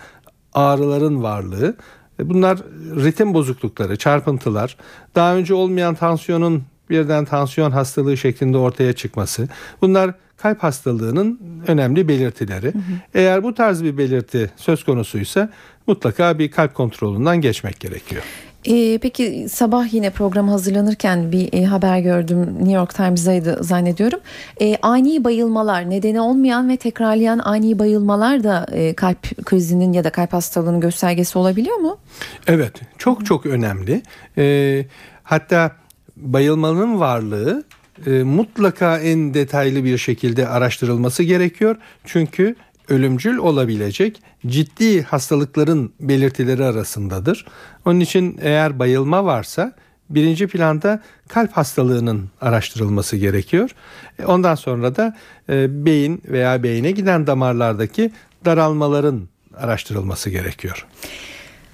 ağrıların 0.53 1.23
varlığı. 1.23 1.75
E, 2.19 2.29
bunlar 2.29 2.57
ritim 2.95 3.33
bozuklukları, 3.33 3.97
çarpıntılar, 3.97 4.77
daha 5.15 5.35
önce 5.35 5.53
olmayan 5.53 5.95
tansiyonun 5.95 6.63
birden 6.89 7.25
tansiyon 7.25 7.71
hastalığı 7.71 8.17
şeklinde 8.17 8.57
ortaya 8.57 8.93
çıkması. 8.93 9.47
Bunlar 9.81 10.13
kalp 10.37 10.63
hastalığının 10.63 11.39
önemli 11.67 12.07
belirtileri. 12.07 12.73
Hı 12.73 12.77
hı. 12.77 12.81
Eğer 13.13 13.43
bu 13.43 13.53
tarz 13.53 13.83
bir 13.83 13.97
belirti 13.97 14.51
söz 14.55 14.83
konusuysa 14.83 15.49
mutlaka 15.87 16.39
bir 16.39 16.51
kalp 16.51 16.75
kontrolünden 16.75 17.41
geçmek 17.41 17.79
gerekiyor. 17.79 18.23
Ee, 18.67 18.97
peki 19.01 19.47
sabah 19.49 19.93
yine 19.93 20.09
program 20.09 20.49
hazırlanırken 20.49 21.31
bir 21.31 21.53
e, 21.53 21.65
haber 21.65 21.99
gördüm 21.99 22.55
New 22.55 22.71
York 22.71 22.95
Times'daydı 22.95 23.63
zannediyorum. 23.63 24.19
E, 24.61 24.77
ani 24.81 25.23
bayılmalar 25.23 25.89
nedeni 25.89 26.21
olmayan 26.21 26.69
ve 26.69 26.77
tekrarlayan 26.77 27.39
ani 27.39 27.79
bayılmalar 27.79 28.43
da 28.43 28.67
e, 28.71 28.93
kalp 28.93 29.45
krizinin 29.45 29.93
ya 29.93 30.03
da 30.03 30.09
kalp 30.09 30.33
hastalığının 30.33 30.79
göstergesi 30.79 31.37
olabiliyor 31.37 31.77
mu? 31.77 31.97
Evet 32.47 32.73
çok 32.97 33.25
çok 33.25 33.45
önemli. 33.45 34.01
E, 34.37 34.85
hatta 35.23 35.71
bayılmanın 36.17 36.99
varlığı 36.99 37.63
e, 38.05 38.09
mutlaka 38.09 38.99
en 38.99 39.33
detaylı 39.33 39.83
bir 39.83 39.97
şekilde 39.97 40.47
araştırılması 40.47 41.23
gerekiyor. 41.23 41.75
Çünkü 42.05 42.55
ölümcül 42.89 43.37
olabilecek 43.37 44.21
ciddi 44.47 45.03
hastalıkların 45.03 45.93
belirtileri 45.99 46.63
arasındadır. 46.63 47.45
Onun 47.85 47.99
için 47.99 48.39
eğer 48.41 48.79
bayılma 48.79 49.25
varsa 49.25 49.73
birinci 50.09 50.47
planda 50.47 51.01
kalp 51.27 51.51
hastalığının 51.51 52.29
araştırılması 52.41 53.17
gerekiyor. 53.17 53.75
E, 54.19 54.25
ondan 54.25 54.55
sonra 54.55 54.95
da 54.95 55.15
e, 55.49 55.85
beyin 55.85 56.21
veya 56.27 56.63
beyine 56.63 56.91
giden 56.91 57.27
damarlardaki 57.27 58.11
daralmaların 58.45 59.21
araştırılması 59.57 60.29
gerekiyor. 60.29 60.87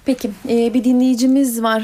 Peki 0.04 0.30
e, 0.48 0.74
bir 0.74 0.84
dinleyicimiz 0.84 1.62
var 1.62 1.82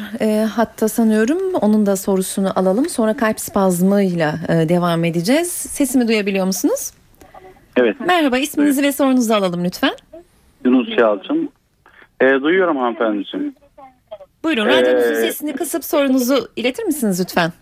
hatta 0.51 0.89
sanıyorum 0.89 1.55
onun 1.55 1.87
da 1.87 1.97
sorusunu 1.97 2.59
alalım 2.59 2.89
sonra 2.89 3.17
kalp 3.17 3.41
spazmıyla 3.41 4.41
devam 4.49 5.05
edeceğiz. 5.05 5.53
Sesimi 5.53 6.09
duyabiliyor 6.09 6.47
musunuz? 6.47 6.91
Evet. 7.79 8.01
Merhaba 8.01 8.39
isminizi 8.39 8.83
ve 8.83 8.93
sorunuzu 8.93 9.35
alalım 9.35 9.65
lütfen. 9.65 9.93
Yunus 10.65 10.99
Yalçın. 10.99 11.51
E, 12.21 12.27
duyuyorum 12.27 12.77
hanımefendiciğim. 12.77 13.55
Buyurun 14.45 14.67
Ee, 14.67 14.81
radyonuzun 14.81 15.15
sesini 15.15 15.53
kısıp 15.53 15.85
sorunuzu 15.85 16.49
iletir 16.57 16.85
misiniz 16.85 17.21
lütfen? 17.21 17.53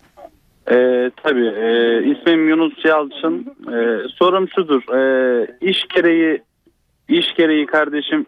E, 0.71 0.75
tabii 1.23 1.47
e, 1.47 1.99
ismim 2.11 2.49
Yunus 2.49 2.85
Yalçın. 2.85 3.55
E, 3.73 4.07
sorum 4.09 4.49
şudur. 4.55 4.81
E, 4.95 5.47
iş 5.61 5.87
gereği 5.95 6.41
iş 7.09 7.33
gereği 7.37 7.65
kardeşim 7.65 8.25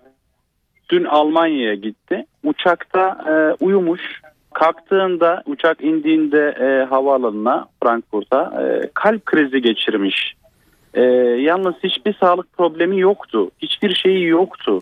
dün 0.89 1.03
Almanya'ya 1.05 1.75
gitti. 1.75 2.25
Uçakta 2.43 3.17
e, 3.29 3.63
uyumuş. 3.65 4.01
Kalktığında 4.53 5.43
uçak 5.45 5.83
indiğinde 5.83 6.55
e, 6.59 6.85
havaalanına 6.89 7.67
Frankfurt'a 7.83 8.63
e, 8.63 8.89
kalp 8.93 9.25
krizi 9.25 9.61
geçirmiş. 9.61 10.33
E, 10.93 11.01
yalnız 11.41 11.75
hiçbir 11.83 12.13
sağlık 12.13 12.53
problemi 12.57 12.99
yoktu. 12.99 13.51
Hiçbir 13.61 13.95
şeyi 13.95 14.25
yoktu. 14.25 14.81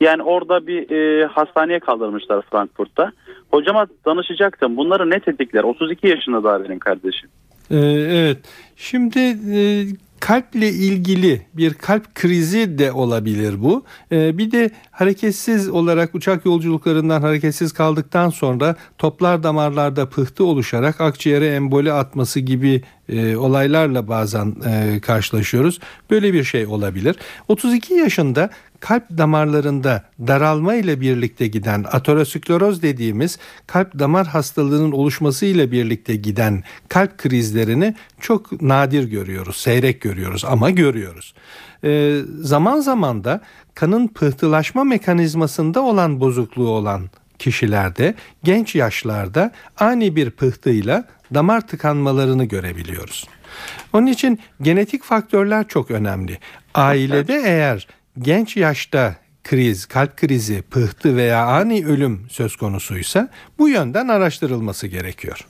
Yani 0.00 0.22
orada 0.22 0.66
bir 0.66 0.90
e, 0.90 1.26
hastaneye 1.26 1.80
kaldırmışlar 1.80 2.42
Frankfurt'ta. 2.50 3.12
Hocama 3.50 3.86
danışacaktım. 4.06 4.76
Bunları 4.76 5.10
ne 5.10 5.20
tetikler? 5.20 5.62
32 5.62 6.08
yaşında 6.08 6.44
daha 6.44 6.64
benim 6.64 6.78
kardeşim. 6.78 7.30
Ee, 7.70 7.76
evet. 7.76 8.38
Şimdi 8.76 9.18
e, 9.56 9.58
kalple 10.24 10.68
ilgili 10.68 11.46
bir 11.54 11.74
kalp 11.74 12.14
krizi 12.14 12.78
de 12.78 12.92
olabilir 12.92 13.62
bu. 13.62 13.84
Ee, 14.12 14.38
bir 14.38 14.50
de 14.50 14.70
hareketsiz 14.90 15.68
olarak 15.68 16.14
uçak 16.14 16.46
yolculuklarından 16.46 17.20
hareketsiz 17.20 17.72
kaldıktan 17.72 18.30
sonra 18.30 18.76
toplar 18.98 19.42
damarlarda 19.42 20.08
pıhtı 20.08 20.44
oluşarak 20.44 21.00
akciğere 21.00 21.54
emboli 21.54 21.92
atması 21.92 22.40
gibi 22.40 22.82
e, 23.08 23.36
olaylarla 23.36 24.08
bazen 24.08 24.54
e, 24.66 25.00
karşılaşıyoruz. 25.00 25.78
Böyle 26.10 26.32
bir 26.32 26.44
şey 26.44 26.66
olabilir. 26.66 27.16
32 27.48 27.94
yaşında 27.94 28.50
kalp 28.84 29.18
damarlarında 29.18 30.04
daralma 30.26 30.74
ile 30.74 31.00
birlikte 31.00 31.46
giden 31.46 31.84
ateroskleroz 31.92 32.82
dediğimiz 32.82 33.38
kalp 33.66 33.98
damar 33.98 34.26
hastalığının 34.26 34.92
oluşması 34.92 35.46
ile 35.46 35.72
birlikte 35.72 36.16
giden 36.16 36.62
kalp 36.88 37.18
krizlerini 37.18 37.94
çok 38.20 38.62
nadir 38.62 39.04
görüyoruz, 39.04 39.56
seyrek 39.56 40.00
görüyoruz 40.00 40.44
ama 40.44 40.70
görüyoruz. 40.70 41.34
Ee, 41.84 42.20
zaman 42.40 42.80
zaman 42.80 43.24
da 43.24 43.40
kanın 43.74 44.08
pıhtılaşma 44.08 44.84
mekanizmasında 44.84 45.82
olan 45.82 46.20
bozukluğu 46.20 46.68
olan 46.68 47.10
kişilerde 47.38 48.14
genç 48.42 48.74
yaşlarda 48.74 49.52
ani 49.78 50.16
bir 50.16 50.30
pıhtıyla 50.30 51.04
damar 51.34 51.66
tıkanmalarını 51.66 52.44
görebiliyoruz. 52.44 53.28
Onun 53.92 54.06
için 54.06 54.40
genetik 54.62 55.04
faktörler 55.04 55.68
çok 55.68 55.90
önemli. 55.90 56.38
Ailede 56.74 57.42
eğer 57.44 57.86
genç 58.18 58.56
yaşta 58.56 59.14
kriz, 59.44 59.86
kalp 59.86 60.16
krizi, 60.16 60.62
pıhtı 60.62 61.16
veya 61.16 61.46
ani 61.46 61.86
ölüm 61.86 62.20
söz 62.28 62.56
konusuysa 62.56 63.28
bu 63.58 63.68
yönden 63.68 64.08
araştırılması 64.08 64.86
gerekiyor. 64.86 65.46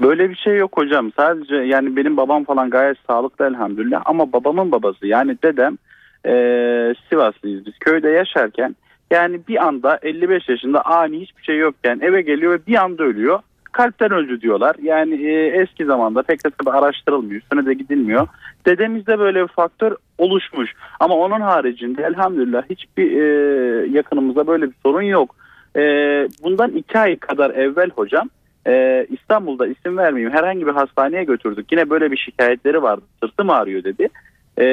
Böyle 0.00 0.30
bir 0.30 0.36
şey 0.36 0.56
yok 0.56 0.76
hocam. 0.76 1.12
Sadece 1.16 1.54
yani 1.54 1.96
benim 1.96 2.16
babam 2.16 2.44
falan 2.44 2.70
gayet 2.70 2.96
sağlıklı 3.06 3.46
elhamdülillah 3.46 4.02
ama 4.04 4.32
babamın 4.32 4.72
babası 4.72 5.06
yani 5.06 5.36
dedem 5.42 5.78
e, 6.26 6.32
Sivaslıyız 7.08 7.66
biz 7.66 7.78
köyde 7.78 8.08
yaşarken 8.08 8.76
yani 9.10 9.40
bir 9.48 9.66
anda 9.66 9.98
55 10.02 10.48
yaşında 10.48 10.82
ani 10.82 11.20
hiçbir 11.20 11.42
şey 11.42 11.58
yokken 11.58 12.00
eve 12.02 12.22
geliyor 12.22 12.52
ve 12.52 12.66
bir 12.66 12.74
anda 12.74 13.04
ölüyor. 13.04 13.40
Kalpten 13.72 14.12
öldü 14.12 14.40
diyorlar. 14.40 14.76
Yani 14.82 15.26
e, 15.26 15.46
eski 15.46 15.84
zamanda 15.84 16.22
pek 16.22 16.44
de 16.44 16.50
tabii 16.50 16.76
araştırılmıyor. 16.76 17.40
Üstüne 17.40 17.66
de 17.66 17.74
gidilmiyor. 17.74 18.28
Dedemizde 18.66 19.18
böyle 19.18 19.42
bir 19.42 19.48
faktör 19.48 19.96
oluşmuş. 20.18 20.74
Ama 21.00 21.14
onun 21.14 21.40
haricinde 21.40 22.02
elhamdülillah 22.02 22.62
hiçbir 22.70 23.12
e, 23.12 23.86
yakınımızda 23.86 24.46
böyle 24.46 24.66
bir 24.66 24.74
sorun 24.82 25.02
yok. 25.02 25.36
E, 25.76 25.82
bundan 26.42 26.70
iki 26.70 26.98
ay 26.98 27.16
kadar 27.16 27.50
evvel 27.50 27.90
hocam 27.90 28.28
e, 28.66 29.06
İstanbul'da 29.10 29.66
isim 29.66 29.96
vermeyeyim 29.96 30.34
herhangi 30.34 30.66
bir 30.66 30.72
hastaneye 30.72 31.24
götürdük. 31.24 31.72
Yine 31.72 31.90
böyle 31.90 32.12
bir 32.12 32.16
şikayetleri 32.16 32.82
vardı. 32.82 33.04
Sırtım 33.22 33.50
ağrıyor 33.50 33.84
dedi. 33.84 34.08
E, 34.58 34.66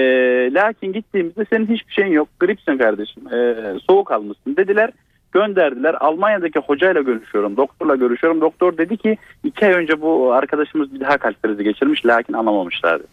lakin 0.54 0.94
gittiğimizde 0.94 1.46
senin 1.50 1.68
hiçbir 1.68 1.94
şeyin 1.94 2.12
yok. 2.12 2.28
Gripsin 2.40 2.78
kardeşim. 2.78 3.34
E, 3.34 3.56
soğuk 3.90 4.12
almışsın 4.12 4.56
dediler. 4.56 4.92
Gönderdiler. 5.36 5.96
Almanya'daki 6.00 6.60
hocayla 6.60 7.02
görüşüyorum. 7.02 7.58
Doktorla 7.58 7.96
görüşüyorum. 7.96 8.42
Doktor 8.42 8.78
dedi 8.78 8.98
ki 8.98 9.18
iki 9.44 9.66
ay 9.66 9.74
önce 9.74 10.02
bu 10.02 10.34
arkadaşımız 10.34 10.94
bir 10.94 11.00
daha 11.00 11.18
kalp 11.18 11.44
krizi 11.44 11.64
geçirmiş. 11.64 12.06
Lakin 12.06 12.34
anlamamışlardı. 12.34 13.04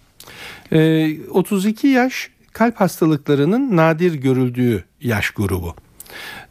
Ee, 0.72 1.08
32 1.30 1.88
yaş 1.88 2.30
kalp 2.52 2.76
hastalıklarının 2.76 3.76
nadir 3.76 4.14
görüldüğü 4.14 4.84
yaş 5.00 5.30
grubu. 5.30 5.74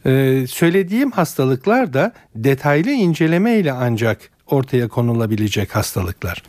Ee, 0.06 0.44
söylediğim 0.48 1.10
hastalıklar 1.10 1.92
da 1.92 2.12
detaylı 2.34 2.90
inceleme 2.90 3.54
ile 3.58 3.72
ancak 3.72 4.18
ortaya 4.46 4.88
konulabilecek 4.88 5.76
hastalıklar. 5.76 6.42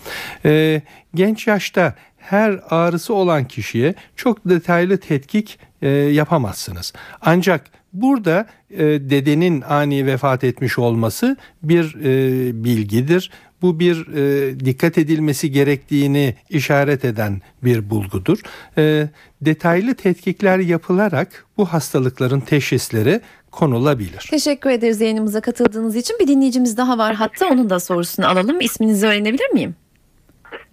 Ee, 0.45 0.81
genç 1.15 1.47
yaşta 1.47 1.95
her 2.17 2.59
ağrısı 2.69 3.13
olan 3.13 3.45
kişiye 3.45 3.95
çok 4.15 4.49
detaylı 4.49 4.97
tetkik 4.97 5.59
e, 5.81 5.89
yapamazsınız. 5.89 6.93
Ancak 7.21 7.82
burada 7.93 8.45
e, 8.69 8.79
dedenin 8.85 9.61
ani 9.61 10.05
vefat 10.05 10.43
etmiş 10.43 10.79
olması 10.79 11.37
bir 11.63 11.95
e, 12.03 12.63
bilgidir. 12.63 13.31
Bu 13.61 13.79
bir 13.79 14.07
e, 14.15 14.59
dikkat 14.59 14.97
edilmesi 14.97 15.51
gerektiğini 15.51 16.35
işaret 16.49 17.05
eden 17.05 17.41
bir 17.63 17.89
bulgudur. 17.89 18.39
E, 18.77 19.07
detaylı 19.41 19.95
tetkikler 19.95 20.59
yapılarak 20.59 21.45
bu 21.57 21.65
hastalıkların 21.65 22.39
teşhisleri 22.39 23.21
konulabilir. 23.51 24.27
Teşekkür 24.29 24.69
ederiz 24.69 25.01
yayınımıza 25.01 25.41
katıldığınız 25.41 25.95
için. 25.95 26.17
Bir 26.19 26.27
dinleyicimiz 26.27 26.77
daha 26.77 26.97
var 26.97 27.15
hatta 27.15 27.47
onun 27.47 27.69
da 27.69 27.79
sorusunu 27.79 28.27
alalım. 28.27 28.61
İsminizi 28.61 29.07
öğrenebilir 29.07 29.49
miyim? 29.53 29.75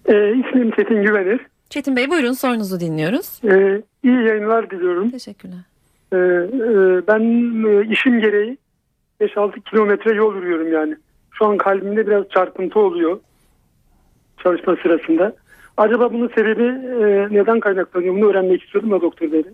Ee, 0.07 0.13
ismim 0.13 0.71
Çetin 0.71 1.03
Güvenir. 1.03 1.41
Çetin 1.71 1.97
Bey 1.97 2.11
buyurun 2.11 2.33
sorunuzu 2.33 2.81
dinliyoruz. 2.81 3.41
Ee, 3.45 3.83
iyi 4.05 4.27
yayınlar 4.27 4.71
diliyorum. 4.71 5.11
Teşekkürler. 5.11 5.70
Ee, 6.13 6.17
e, 6.17 7.07
ben 7.09 7.21
e, 7.69 7.93
işim 7.93 8.21
gereği 8.21 8.59
5-6 9.21 9.61
kilometre 9.61 10.15
yol 10.15 10.35
yürüyorum 10.35 10.73
yani. 10.73 10.97
Şu 11.31 11.47
an 11.47 11.57
kalbimde 11.57 12.07
biraz 12.07 12.29
çarpıntı 12.29 12.79
oluyor 12.79 13.21
çalışma 14.43 14.77
sırasında. 14.83 15.37
Acaba 15.77 16.13
bunun 16.13 16.29
sebebi 16.29 16.63
e, 16.63 17.29
neden 17.31 17.61
kaynaklanıyor? 17.61 18.15
Bunu 18.15 18.31
öğrenmek 18.31 18.63
istiyordum 18.63 18.91
da 18.91 19.01
doktor 19.01 19.33
bey. 19.33 19.45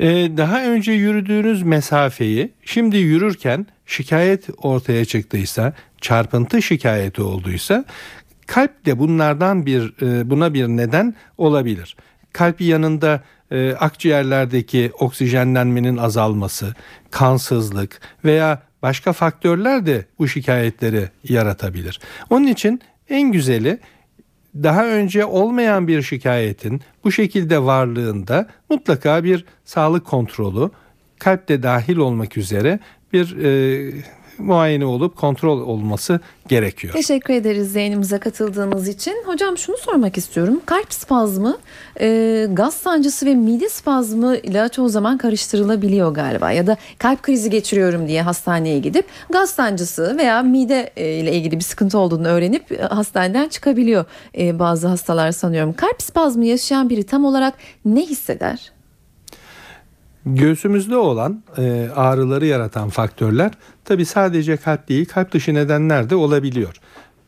Ee, 0.00 0.06
daha 0.36 0.64
önce 0.64 0.92
yürüdüğünüz 0.92 1.62
mesafeyi 1.62 2.52
şimdi 2.64 2.96
yürürken 2.96 3.66
şikayet 3.86 4.48
ortaya 4.62 5.04
çıktıysa, 5.04 5.72
çarpıntı 6.00 6.62
şikayeti 6.62 7.22
olduysa 7.22 7.84
kalp 8.46 8.86
de 8.86 8.98
bunlardan 8.98 9.66
bir 9.66 9.94
e, 10.02 10.30
buna 10.30 10.54
bir 10.54 10.68
neden 10.68 11.14
olabilir. 11.38 11.96
Kalp 12.32 12.60
yanında 12.60 13.22
e, 13.50 13.72
akciğerlerdeki 13.72 14.92
oksijenlenmenin 15.00 15.96
azalması, 15.96 16.74
kansızlık 17.10 18.00
veya 18.24 18.62
başka 18.82 19.12
faktörler 19.12 19.86
de 19.86 20.06
bu 20.18 20.28
şikayetleri 20.28 21.08
yaratabilir. 21.24 22.00
Onun 22.30 22.46
için 22.46 22.80
en 23.08 23.32
güzeli 23.32 23.78
daha 24.54 24.86
önce 24.86 25.24
olmayan 25.24 25.88
bir 25.88 26.02
şikayetin 26.02 26.80
bu 27.04 27.12
şekilde 27.12 27.62
varlığında 27.62 28.48
mutlaka 28.70 29.24
bir 29.24 29.44
sağlık 29.64 30.06
kontrolü 30.06 30.70
kalp 31.18 31.48
de 31.48 31.62
dahil 31.62 31.96
olmak 31.96 32.36
üzere 32.36 32.78
bir 33.12 33.36
e, 33.36 34.02
muayene 34.38 34.84
olup 34.84 35.16
kontrol 35.16 35.60
olması 35.60 36.20
gerekiyor. 36.48 36.92
Teşekkür 36.92 37.34
ederiz 37.34 37.74
yayınımıza 37.74 38.20
katıldığınız 38.20 38.88
için. 38.88 39.22
Hocam 39.26 39.58
şunu 39.58 39.76
sormak 39.76 40.18
istiyorum. 40.18 40.60
Kalp 40.66 40.92
spazmı, 40.92 41.58
e, 42.00 42.46
gaz 42.52 42.74
sancısı 42.74 43.26
ve 43.26 43.34
mide 43.34 43.68
spazmı 43.68 44.36
ile 44.36 44.68
çoğu 44.68 44.88
zaman 44.88 45.18
karıştırılabiliyor 45.18 46.14
galiba. 46.14 46.50
Ya 46.52 46.66
da 46.66 46.76
kalp 46.98 47.22
krizi 47.22 47.50
geçiriyorum 47.50 48.08
diye 48.08 48.22
hastaneye 48.22 48.78
gidip 48.78 49.06
gaz 49.30 49.50
sancısı 49.50 50.18
veya 50.18 50.42
mide 50.42 50.90
e, 50.96 51.14
ile 51.14 51.32
ilgili 51.32 51.56
bir 51.56 51.64
sıkıntı 51.64 51.98
olduğunu 51.98 52.28
öğrenip 52.28 52.72
e, 52.72 52.82
hastaneden 52.82 53.48
çıkabiliyor 53.48 54.04
e, 54.38 54.58
bazı 54.58 54.88
hastalar 54.88 55.32
sanıyorum. 55.32 55.72
Kalp 55.72 56.02
spazmı 56.02 56.44
yaşayan 56.44 56.90
biri 56.90 57.02
tam 57.02 57.24
olarak 57.24 57.54
ne 57.84 58.00
hisseder? 58.00 58.77
Göğsümüzde 60.34 60.96
olan 60.96 61.42
e, 61.58 61.88
ağrıları 61.96 62.46
yaratan 62.46 62.88
faktörler 62.88 63.52
tabi 63.84 64.04
sadece 64.04 64.56
kalp 64.56 64.88
değil 64.88 65.06
kalp 65.06 65.32
dışı 65.32 65.54
nedenler 65.54 66.10
de 66.10 66.16
olabiliyor. 66.16 66.76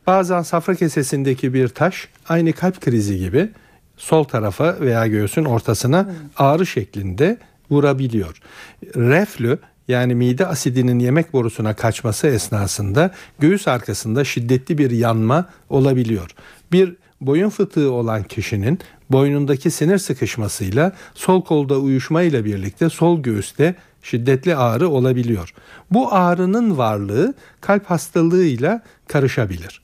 Bazen 0.06 0.42
safra 0.42 0.74
kesesindeki 0.74 1.54
bir 1.54 1.68
taş 1.68 2.08
aynı 2.28 2.52
kalp 2.52 2.80
krizi 2.80 3.18
gibi 3.18 3.50
sol 3.96 4.24
tarafa 4.24 4.80
veya 4.80 5.06
göğsün 5.06 5.44
ortasına 5.44 6.10
ağrı 6.36 6.66
şeklinde 6.66 7.38
vurabiliyor. 7.70 8.40
Reflü 8.96 9.58
yani 9.88 10.14
mide 10.14 10.46
asidinin 10.46 10.98
yemek 10.98 11.32
borusuna 11.32 11.74
kaçması 11.74 12.26
esnasında 12.26 13.10
göğüs 13.38 13.68
arkasında 13.68 14.24
şiddetli 14.24 14.78
bir 14.78 14.90
yanma 14.90 15.48
olabiliyor. 15.68 16.30
Bir 16.72 16.96
boyun 17.20 17.48
fıtığı 17.48 17.92
olan 17.92 18.22
kişinin 18.22 18.78
boynundaki 19.10 19.70
sinir 19.70 19.98
sıkışmasıyla 19.98 20.92
sol 21.14 21.44
kolda 21.44 21.78
uyuşma 21.78 22.22
ile 22.22 22.44
birlikte 22.44 22.88
sol 22.88 23.22
göğüste 23.22 23.74
şiddetli 24.02 24.56
ağrı 24.56 24.88
olabiliyor. 24.88 25.54
Bu 25.90 26.14
ağrının 26.14 26.78
varlığı 26.78 27.34
kalp 27.60 27.86
hastalığıyla 27.86 28.82
karışabilir. 29.08 29.80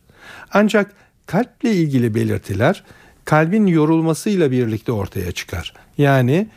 Ancak 0.52 0.92
kalple 1.26 1.72
ilgili 1.72 2.14
belirtiler 2.14 2.84
kalbin 3.24 3.66
yorulmasıyla 3.66 4.50
birlikte 4.50 4.92
ortaya 4.92 5.32
çıkar. 5.32 5.74
Yani 5.98 6.48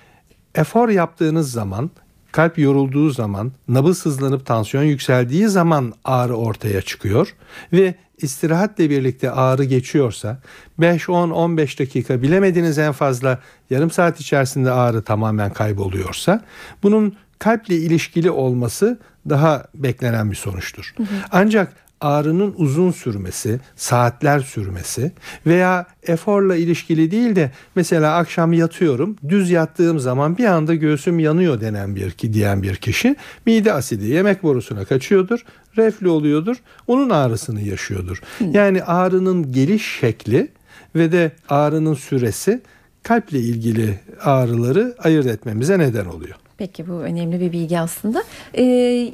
efor 0.55 0.89
yaptığınız 0.89 1.51
zaman 1.51 1.91
kalp 2.31 2.59
yorulduğu 2.59 3.09
zaman, 3.09 3.51
nabız 3.67 4.05
hızlanıp 4.05 4.45
tansiyon 4.45 4.83
yükseldiği 4.83 5.47
zaman 5.47 5.93
ağrı 6.03 6.35
ortaya 6.35 6.81
çıkıyor 6.81 7.35
ve 7.73 7.95
istirahatle 8.21 8.89
birlikte 8.89 9.31
ağrı 9.31 9.63
geçiyorsa 9.63 10.37
5 10.77 11.09
10 11.09 11.29
15 11.29 11.79
dakika 11.79 12.21
bilemediniz 12.21 12.77
en 12.77 12.91
fazla 12.91 13.39
yarım 13.69 13.91
saat 13.91 14.19
içerisinde 14.19 14.71
ağrı 14.71 15.01
tamamen 15.01 15.53
kayboluyorsa 15.53 16.43
bunun 16.83 17.15
kalple 17.39 17.75
ilişkili 17.75 18.31
olması 18.31 18.99
daha 19.29 19.65
beklenen 19.75 20.31
bir 20.31 20.35
sonuçtur. 20.35 20.93
Hı 20.97 21.03
hı. 21.03 21.07
Ancak 21.31 21.73
ağrının 22.01 22.53
uzun 22.57 22.91
sürmesi, 22.91 23.59
saatler 23.75 24.39
sürmesi 24.39 25.11
veya 25.45 25.87
eforla 26.03 26.55
ilişkili 26.55 27.11
değil 27.11 27.35
de 27.35 27.51
mesela 27.75 28.15
akşam 28.15 28.53
yatıyorum, 28.53 29.15
düz 29.29 29.51
yattığım 29.51 29.99
zaman 29.99 30.37
bir 30.37 30.45
anda 30.45 30.75
göğsüm 30.75 31.19
yanıyor 31.19 31.61
denen 31.61 31.95
bir 31.95 32.11
ki 32.11 32.33
diyen 32.33 32.63
bir 32.63 32.75
kişi 32.75 33.15
mide 33.45 33.73
asidi 33.73 34.05
yemek 34.05 34.43
borusuna 34.43 34.85
kaçıyordur, 34.85 35.39
reflü 35.77 36.09
oluyordur, 36.09 36.57
onun 36.87 37.09
ağrısını 37.09 37.61
yaşıyordur. 37.61 38.21
Yani 38.51 38.83
ağrının 38.83 39.51
geliş 39.51 39.99
şekli 39.99 40.47
ve 40.95 41.11
de 41.11 41.31
ağrının 41.49 41.93
süresi 41.93 42.61
kalple 43.03 43.39
ilgili 43.39 43.99
ağrıları 44.23 44.95
ayırt 44.99 45.25
etmemize 45.25 45.79
neden 45.79 46.05
oluyor. 46.05 46.35
Peki 46.59 46.87
bu 46.87 46.93
önemli 46.93 47.39
bir 47.39 47.51
bilgi 47.51 47.79
aslında. 47.79 48.23
Ee, 48.53 48.63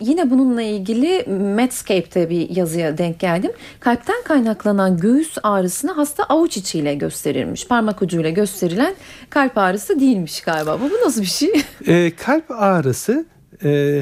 yine 0.01 0.29
bununla 0.29 0.61
ilgili 0.61 1.25
Medscape'te 1.29 2.29
bir 2.29 2.55
yazıya 2.55 2.97
denk 2.97 3.19
geldim. 3.19 3.51
Kalpten 3.79 4.23
kaynaklanan 4.23 4.97
göğüs 4.97 5.37
ağrısını 5.43 5.91
hasta 5.91 6.23
avuç 6.23 6.57
içiyle 6.57 6.95
gösterilmiş. 6.95 7.67
Parmak 7.67 8.01
ucuyla 8.01 8.29
gösterilen 8.29 8.95
kalp 9.29 9.57
ağrısı 9.57 9.99
değilmiş 9.99 10.41
galiba. 10.41 10.79
Bu, 10.79 10.83
bu 10.83 11.05
nasıl 11.05 11.21
bir 11.21 11.25
şey? 11.25 11.49
Ee, 11.87 12.11
kalp 12.25 12.51
ağrısı 12.51 13.25
e, 13.63 14.01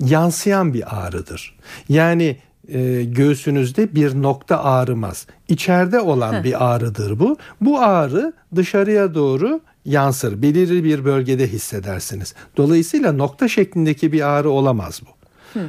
yansıyan 0.00 0.74
bir 0.74 0.96
ağrıdır. 0.96 1.58
Yani 1.88 2.36
e, 2.68 3.04
göğsünüzde 3.04 3.94
bir 3.94 4.22
nokta 4.22 4.64
ağrımaz. 4.64 5.26
İçeride 5.48 6.00
olan 6.00 6.32
Heh. 6.32 6.44
bir 6.44 6.64
ağrıdır 6.64 7.18
bu. 7.18 7.36
Bu 7.60 7.80
ağrı 7.80 8.32
dışarıya 8.54 9.14
doğru 9.14 9.60
yansır. 9.84 10.42
Belirli 10.42 10.84
bir 10.84 11.04
bölgede 11.04 11.46
hissedersiniz. 11.52 12.34
Dolayısıyla 12.56 13.12
nokta 13.12 13.48
şeklindeki 13.48 14.12
bir 14.12 14.28
ağrı 14.28 14.50
olamaz 14.50 15.00
bu. 15.06 15.10
Hı. 15.58 15.66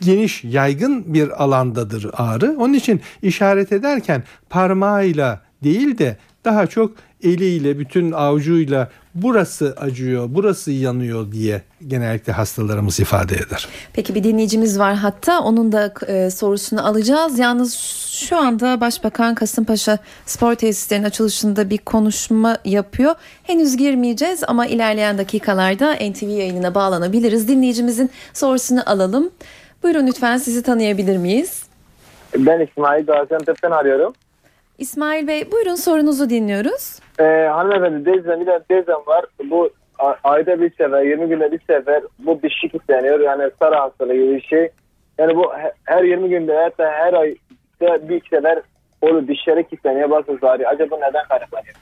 Geniş, 0.00 0.44
yaygın 0.44 1.14
bir 1.14 1.42
alandadır 1.42 2.10
ağrı. 2.12 2.56
Onun 2.58 2.72
için 2.72 3.00
işaret 3.22 3.72
ederken 3.72 4.22
parmağıyla 4.50 5.42
değil 5.64 5.98
de 5.98 6.16
daha 6.44 6.66
çok 6.66 6.94
eliyle, 7.22 7.78
bütün 7.78 8.12
avucuyla 8.12 8.90
burası 9.14 9.74
acıyor, 9.76 10.26
burası 10.28 10.70
yanıyor 10.70 11.32
diye 11.32 11.62
genellikle 11.86 12.32
hastalarımız 12.32 13.00
ifade 13.00 13.34
eder. 13.34 13.68
Peki 13.92 14.14
bir 14.14 14.24
dinleyicimiz 14.24 14.78
var 14.78 14.94
hatta 14.94 15.40
onun 15.40 15.72
da 15.72 15.94
e, 16.06 16.30
sorusunu 16.30 16.86
alacağız. 16.86 17.38
Yalnız 17.38 17.74
şu 18.10 18.36
anda 18.36 18.80
Başbakan 18.80 19.34
Kasımpaşa 19.34 19.98
spor 20.26 20.54
tesislerinin 20.54 21.06
açılışında 21.06 21.70
bir 21.70 21.78
konuşma 21.78 22.58
yapıyor. 22.64 23.14
Henüz 23.42 23.76
girmeyeceğiz 23.76 24.42
ama 24.46 24.66
ilerleyen 24.66 25.18
dakikalarda 25.18 25.94
NTV 25.94 26.28
yayınına 26.28 26.74
bağlanabiliriz. 26.74 27.48
Dinleyicimizin 27.48 28.10
sorusunu 28.32 28.82
alalım. 28.86 29.30
Buyurun 29.82 30.06
lütfen 30.06 30.36
sizi 30.36 30.62
tanıyabilir 30.62 31.16
miyiz? 31.16 31.62
Ben 32.36 32.60
İsmail 32.60 33.06
Gaziantep'ten 33.06 33.70
arıyorum. 33.70 34.12
İsmail 34.78 35.26
Bey 35.26 35.52
buyurun 35.52 35.74
sorunuzu 35.74 36.30
dinliyoruz. 36.30 36.98
Ee, 37.20 37.48
hanımefendi 37.52 38.04
teyzem 38.04 38.40
bir 38.40 38.58
teyzem 38.68 39.06
var. 39.06 39.24
Bu 39.44 39.70
ayda 40.24 40.60
bir 40.60 40.70
sefer 40.70 41.02
20 41.02 41.28
günde 41.28 41.52
bir 41.52 41.60
sefer 41.66 42.02
bu 42.18 42.42
dişi 42.42 42.68
kilitleniyor. 42.68 43.20
Yani 43.20 43.50
sarı 43.58 43.74
hastalığı 43.74 44.14
gibi 44.14 44.36
bir 44.36 44.42
şey. 44.42 44.68
Yani 45.18 45.36
bu 45.36 45.52
her 45.84 46.02
20 46.04 46.28
günde 46.28 46.56
hatta 46.56 46.90
her 46.92 47.12
ay 47.12 47.34
bir 47.80 48.22
sefer 48.30 48.62
olur 49.00 49.28
dişleri 49.28 49.68
kilitleniyor. 49.68 50.10
Bazı 50.10 50.48
ağrıyor. 50.48 50.70
Acaba 50.72 50.96
neden 50.96 51.28
kaynaklanıyor? 51.28 51.74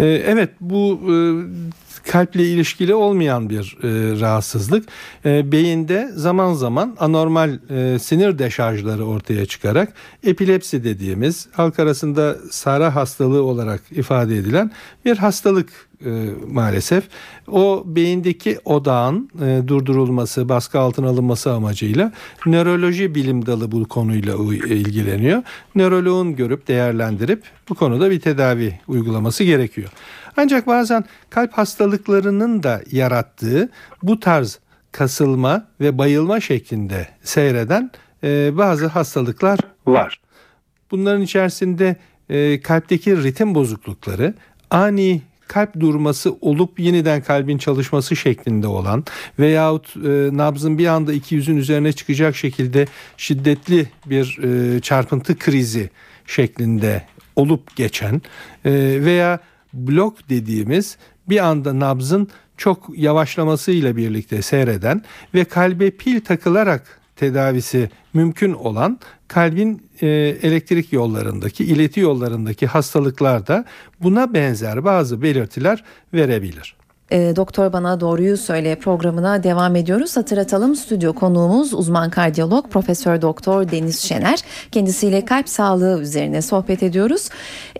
Ee, 0.00 0.04
evet 0.06 0.50
bu 0.60 1.00
e, 1.02 1.14
kalple 2.02 2.44
ilişkili 2.44 2.94
olmayan 2.94 3.50
bir 3.50 3.76
e, 3.82 4.20
rahatsızlık. 4.20 4.88
E, 5.24 5.52
beyinde 5.52 6.10
zaman 6.14 6.54
zaman 6.54 6.96
anormal 6.98 7.58
e, 7.70 7.98
sinir 7.98 8.38
deşarjları 8.38 9.06
ortaya 9.06 9.46
çıkarak 9.46 9.92
epilepsi 10.24 10.84
dediğimiz 10.84 11.48
halk 11.52 11.78
arasında 11.78 12.36
sara 12.50 12.94
hastalığı 12.94 13.42
olarak 13.42 13.82
ifade 13.90 14.36
edilen 14.36 14.70
bir 15.04 15.16
hastalık 15.16 15.68
e, 16.04 16.10
maalesef. 16.48 17.04
O 17.48 17.82
beyindeki 17.86 18.58
odağın 18.64 19.30
e, 19.42 19.68
durdurulması, 19.68 20.48
baskı 20.48 20.78
altına 20.78 21.08
alınması 21.08 21.52
amacıyla 21.52 22.12
nöroloji 22.46 23.14
bilim 23.14 23.46
dalı 23.46 23.72
bu 23.72 23.88
konuyla 23.88 24.34
ilgileniyor. 24.66 25.42
Nöroloğun 25.74 26.36
görüp 26.36 26.68
değerlendirip 26.68 27.42
bu 27.68 27.74
konuda 27.74 28.10
bir 28.10 28.20
tedavi 28.20 28.80
uygulaması 28.88 29.44
gerekiyor. 29.44 29.88
Ancak 30.36 30.66
bazen 30.66 31.04
kalp 31.30 31.52
hastalıklarının 31.52 32.62
da 32.62 32.82
yarattığı 32.90 33.68
bu 34.02 34.20
tarz 34.20 34.58
kasılma 34.92 35.66
ve 35.80 35.98
bayılma 35.98 36.40
şeklinde 36.40 37.08
seyreden 37.22 37.90
e, 38.24 38.56
bazı 38.56 38.86
hastalıklar 38.86 39.58
var. 39.86 40.20
Bunların 40.90 41.22
içerisinde 41.22 41.96
e, 42.28 42.60
kalpteki 42.60 43.22
ritim 43.22 43.54
bozuklukları, 43.54 44.34
ani 44.70 45.22
kalp 45.48 45.80
durması 45.80 46.36
olup 46.40 46.80
yeniden 46.80 47.22
kalbin 47.22 47.58
çalışması 47.58 48.16
şeklinde 48.16 48.66
olan 48.66 49.04
veyahut 49.38 49.96
e, 49.96 50.00
nabzın 50.32 50.78
bir 50.78 50.86
anda 50.86 51.14
200'ün 51.14 51.56
üzerine 51.56 51.92
çıkacak 51.92 52.36
şekilde 52.36 52.86
şiddetli 53.16 53.88
bir 54.06 54.38
e, 54.42 54.80
çarpıntı 54.80 55.38
krizi 55.38 55.90
şeklinde 56.26 57.02
olup 57.36 57.76
geçen 57.76 58.14
e, 58.64 58.70
veya 59.04 59.40
blok 59.72 60.28
dediğimiz 60.28 60.96
bir 61.28 61.38
anda 61.46 61.80
nabzın 61.80 62.28
çok 62.56 62.90
yavaşlamasıyla 62.96 63.96
birlikte 63.96 64.42
seyreden 64.42 65.02
ve 65.34 65.44
kalbe 65.44 65.90
pil 65.90 66.20
takılarak 66.20 67.00
tedavisi 67.16 67.90
mümkün 68.14 68.52
olan 68.52 68.98
kalbin 69.28 69.82
e, 70.00 70.06
elektrik 70.42 70.92
yollarındaki, 70.92 71.64
ileti 71.64 72.00
yollarındaki 72.00 72.66
hastalıklar 72.66 73.46
da 73.46 73.64
buna 74.00 74.34
benzer 74.34 74.84
bazı 74.84 75.22
belirtiler 75.22 75.84
verebilir. 76.14 76.76
E, 77.12 77.36
Doktor 77.36 77.72
Bana 77.72 78.00
Doğruyu 78.00 78.36
Söyle 78.36 78.74
programına 78.74 79.42
devam 79.42 79.76
ediyoruz. 79.76 80.16
Hatırlatalım 80.16 80.76
stüdyo 80.76 81.12
konuğumuz 81.12 81.74
uzman 81.74 82.10
kardiyolog 82.10 82.70
Profesör 82.70 83.22
Doktor 83.22 83.70
Deniz 83.70 84.00
Şener. 84.00 84.38
Kendisiyle 84.70 85.24
kalp 85.24 85.48
sağlığı 85.48 86.00
üzerine 86.00 86.42
sohbet 86.42 86.82
ediyoruz. 86.82 87.28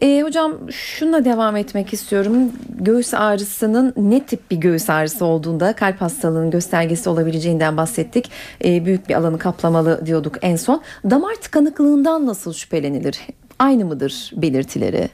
E, 0.01 0.23
hocam 0.23 0.53
şununla 0.71 1.25
devam 1.25 1.57
etmek 1.57 1.92
istiyorum. 1.92 2.53
Göğüs 2.68 3.14
ağrısının 3.14 3.95
ne 3.97 4.27
tip 4.27 4.51
bir 4.51 4.57
göğüs 4.57 4.90
ağrısı 4.90 5.25
olduğunda 5.25 5.73
kalp 5.73 6.01
hastalığının 6.01 6.51
göstergesi 6.51 7.09
olabileceğinden 7.09 7.77
bahsettik. 7.77 8.31
E, 8.64 8.85
büyük 8.85 9.09
bir 9.09 9.14
alanı 9.14 9.38
kaplamalı 9.38 10.07
diyorduk 10.07 10.37
en 10.42 10.57
son. 10.57 10.83
Damar 11.11 11.35
tıkanıklığından 11.35 12.27
nasıl 12.27 12.53
şüphelenilir? 12.53 13.21
Aynı 13.59 13.85
mıdır 13.85 14.31
belirtileri? 14.37 15.09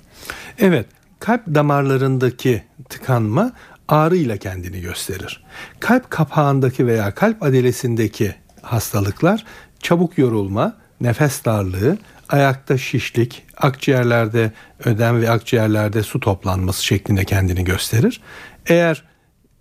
Evet 0.59 0.87
kalp 1.20 1.46
damarlarındaki 1.46 2.62
tıkanma 2.88 3.52
ağrıyla 3.88 4.37
kendini 4.37 4.81
gösterir. 4.81 5.44
Kalp 5.81 6.11
kapağındaki 6.11 6.87
veya 6.87 7.14
kalp 7.14 7.42
adelesindeki 7.42 8.35
hastalıklar 8.62 9.44
çabuk 9.81 10.18
yorulma, 10.18 10.77
nefes 11.01 11.44
darlığı, 11.44 11.98
ayakta 12.29 12.79
şişlik, 12.79 13.46
akciğerlerde 13.57 14.53
ödem 14.85 15.22
ve 15.22 15.31
akciğerlerde 15.31 16.03
su 16.03 16.20
toplanması 16.20 16.85
şeklinde 16.85 17.24
kendini 17.24 17.64
gösterir. 17.64 18.20
Eğer 18.66 19.05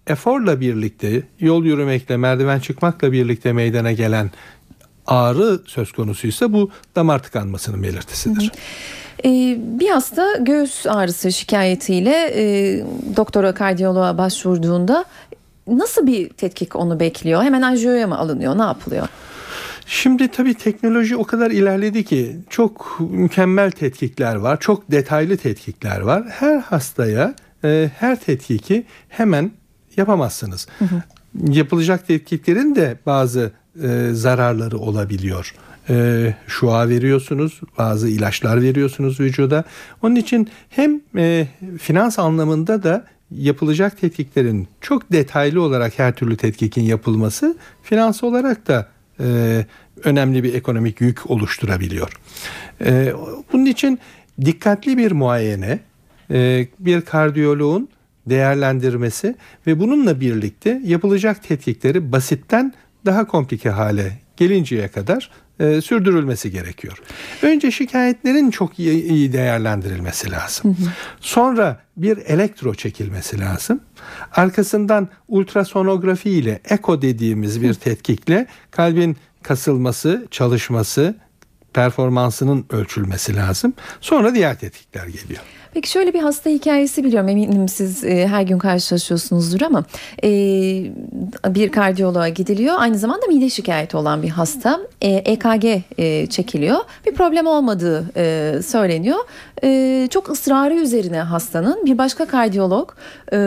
eforla 0.07 0.59
birlikte 0.59 1.23
yol 1.39 1.65
yürümekle 1.65 2.17
merdiven 2.17 2.59
çıkmakla 2.59 3.11
birlikte 3.11 3.53
meydana 3.53 3.91
gelen 3.91 4.31
ağrı 5.07 5.59
söz 5.65 5.91
konusuysa 5.91 6.53
bu 6.53 6.69
damar 6.95 7.23
tıkanmasının 7.23 7.83
belirtisidir. 7.83 8.41
Hı 8.41 8.45
hı. 8.45 8.51
Ee, 9.25 9.57
bir 9.59 9.89
hasta 9.89 10.37
göğüs 10.37 10.87
ağrısı 10.87 11.31
şikayetiyle 11.31 12.31
e, 12.35 12.83
doktora 13.15 13.53
kardiyoloğa 13.53 14.17
başvurduğunda 14.17 15.05
nasıl 15.67 16.07
bir 16.07 16.29
tetkik 16.29 16.75
onu 16.75 16.99
bekliyor? 16.99 17.43
Hemen 17.43 17.61
anjiyoya 17.61 18.07
mı 18.07 18.17
alınıyor? 18.17 18.57
Ne 18.57 18.61
yapılıyor? 18.61 19.07
Şimdi 19.85 20.27
tabii 20.27 20.53
teknoloji 20.53 21.15
o 21.17 21.23
kadar 21.23 21.51
ilerledi 21.51 22.05
ki 22.05 22.35
çok 22.49 22.97
mükemmel 22.99 23.71
tetkikler 23.71 24.35
var, 24.35 24.59
çok 24.59 24.91
detaylı 24.91 25.37
tetkikler 25.37 26.01
var. 26.01 26.23
Her 26.29 26.57
hastaya 26.57 27.35
e, 27.63 27.91
her 27.99 28.19
tetkiki 28.19 28.85
hemen 29.09 29.51
yapamazsınız. 29.97 30.67
Hı 30.79 30.85
hı. 30.85 31.01
Yapılacak 31.53 32.07
tetkiklerin 32.07 32.75
de 32.75 32.97
bazı 33.05 33.51
e, 33.83 34.09
zararları 34.13 34.77
olabiliyor. 34.77 35.53
E, 35.89 36.35
şua 36.47 36.89
veriyorsunuz, 36.89 37.61
bazı 37.77 38.09
ilaçlar 38.09 38.61
veriyorsunuz 38.61 39.19
vücuda. 39.19 39.63
Onun 40.01 40.15
için 40.15 40.49
hem 40.69 41.01
e, 41.17 41.47
finans 41.81 42.19
anlamında 42.19 42.83
da 42.83 43.05
yapılacak 43.31 44.01
tetkiklerin 44.01 44.67
çok 44.81 45.11
detaylı 45.11 45.61
olarak 45.61 45.99
her 45.99 46.15
türlü 46.15 46.37
tetkikin 46.37 46.81
yapılması 46.81 47.57
finans 47.83 48.23
olarak 48.23 48.67
da 48.67 48.87
e, 49.19 49.65
önemli 50.03 50.43
bir 50.43 50.53
ekonomik 50.53 51.01
yük 51.01 51.31
oluşturabiliyor. 51.31 52.19
E, 52.85 53.13
bunun 53.53 53.65
için 53.65 53.99
dikkatli 54.45 54.97
bir 54.97 55.11
muayene, 55.11 55.79
e, 56.31 56.67
bir 56.79 57.01
kardiyoloğun 57.01 57.89
değerlendirmesi 58.29 59.35
ve 59.67 59.79
bununla 59.79 60.19
birlikte 60.19 60.81
yapılacak 60.85 61.43
tetkikleri 61.43 62.11
basitten 62.11 62.73
daha 63.05 63.27
komplike 63.27 63.69
hale 63.69 64.19
gelinceye 64.37 64.87
kadar 64.87 65.31
e, 65.59 65.81
sürdürülmesi 65.81 66.51
gerekiyor. 66.51 67.01
Önce 67.41 67.71
şikayetlerin 67.71 68.51
çok 68.51 68.79
iyi, 68.79 69.03
iyi 69.03 69.33
değerlendirilmesi 69.33 70.31
lazım. 70.31 70.77
Sonra 71.19 71.79
bir 71.97 72.17
elektro 72.17 72.73
çekilmesi 72.73 73.39
lazım. 73.39 73.79
Arkasından 74.31 75.09
ultrasonografi 75.27 76.29
ile 76.29 76.59
eko 76.69 77.01
dediğimiz 77.01 77.61
bir 77.61 77.73
tetkikle 77.73 78.47
kalbin 78.71 79.17
kasılması, 79.43 80.27
çalışması, 80.31 81.15
performansının 81.73 82.65
ölçülmesi 82.69 83.35
lazım. 83.35 83.73
Sonra 84.01 84.35
diğer 84.35 84.59
tetkikler 84.59 85.07
geliyor. 85.07 85.41
Peki 85.77 85.89
şöyle 85.89 86.13
bir 86.13 86.19
hasta 86.19 86.49
hikayesi 86.49 87.03
biliyorum. 87.03 87.29
Eminim 87.29 87.69
siz 87.69 88.03
e, 88.03 88.27
her 88.27 88.41
gün 88.41 88.57
karşılaşıyorsunuzdur 88.57 89.61
ama 89.61 89.83
e, 90.23 90.29
bir 91.49 91.71
kardiyoloğa 91.71 92.29
gidiliyor. 92.29 92.75
Aynı 92.77 92.97
zamanda 92.97 93.25
mide 93.27 93.49
şikayeti 93.49 93.97
olan 93.97 94.23
bir 94.23 94.29
hasta 94.29 94.79
e, 95.01 95.09
EKG 95.09 95.65
e, 95.97 96.27
çekiliyor. 96.27 96.77
Bir 97.05 97.13
problem 97.13 97.47
olmadığı 97.47 98.05
e, 98.17 98.53
söyleniyor. 98.61 99.17
E, 99.63 100.07
çok 100.11 100.29
ısrarı 100.29 100.75
üzerine 100.75 101.19
hastanın 101.19 101.85
bir 101.85 101.97
başka 101.97 102.25
kardiyolog 102.25 102.91
e, 103.33 103.37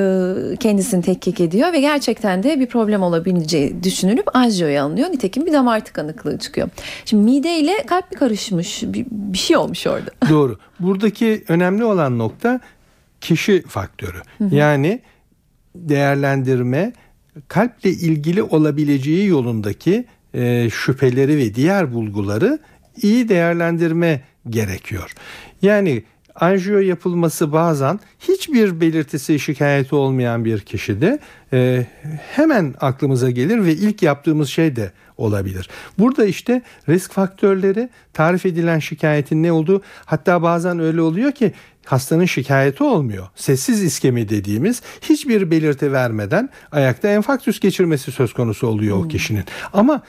kendisini 0.60 1.02
tetkik 1.02 1.40
ediyor 1.40 1.72
ve 1.72 1.80
gerçekten 1.80 2.42
de 2.42 2.60
bir 2.60 2.66
problem 2.66 3.02
olabileceği 3.02 3.84
düşünülüp 3.84 4.36
anjiyoya 4.36 4.84
alınıyor. 4.84 5.10
Nitekim 5.10 5.46
bir 5.46 5.52
damar 5.52 5.84
tıkanıklığı 5.84 6.38
çıkıyor. 6.38 6.68
Şimdi 7.04 7.24
mide 7.24 7.58
ile 7.58 7.82
kalp 7.86 8.12
bir 8.12 8.16
karışmış 8.16 8.82
bir, 8.82 9.06
bir 9.10 9.38
şey 9.38 9.56
olmuş 9.56 9.86
orada. 9.86 10.10
Doğru. 10.30 10.58
Buradaki 10.80 11.44
önemli 11.48 11.84
olan 11.84 12.18
nokta 12.20 12.60
kişi 13.20 13.62
faktörü. 13.62 14.18
Hı 14.38 14.44
hı. 14.44 14.54
Yani 14.54 15.00
değerlendirme 15.74 16.92
kalple 17.48 17.90
ilgili 17.90 18.42
olabileceği 18.42 19.26
yolundaki 19.28 20.04
e, 20.34 20.70
şüpheleri 20.70 21.36
ve 21.36 21.54
diğer 21.54 21.94
bulguları 21.94 22.58
iyi 23.02 23.28
değerlendirme 23.28 24.20
gerekiyor. 24.50 25.12
Yani 25.62 26.02
anjiyo 26.34 26.78
yapılması 26.78 27.52
bazen 27.52 28.00
hiçbir 28.20 28.80
belirtisi 28.80 29.38
şikayeti 29.38 29.94
olmayan 29.94 30.44
bir 30.44 30.60
kişide 30.60 31.18
e, 31.52 31.86
hemen 32.32 32.74
aklımıza 32.80 33.30
gelir 33.30 33.64
ve 33.64 33.72
ilk 33.72 34.02
yaptığımız 34.02 34.48
şey 34.48 34.76
de 34.76 34.92
olabilir. 35.16 35.68
Burada 35.98 36.24
işte 36.24 36.62
risk 36.88 37.12
faktörleri 37.12 37.88
tarif 38.12 38.46
edilen 38.46 38.78
şikayetin 38.78 39.42
ne 39.42 39.52
olduğu 39.52 39.82
hatta 40.04 40.42
bazen 40.42 40.78
öyle 40.78 41.00
oluyor 41.00 41.32
ki 41.32 41.52
hastanın 41.86 42.24
şikayeti 42.24 42.84
olmuyor. 42.84 43.28
Sessiz 43.34 43.82
iskemi 43.82 44.28
dediğimiz 44.28 44.82
hiçbir 45.00 45.50
belirti 45.50 45.92
vermeden 45.92 46.48
ayakta 46.72 47.08
enfarktüs 47.08 47.60
geçirmesi 47.60 48.12
söz 48.12 48.32
konusu 48.32 48.66
oluyor 48.66 48.96
hmm. 48.96 49.04
o 49.04 49.08
kişinin. 49.08 49.44
Ama 49.72 50.02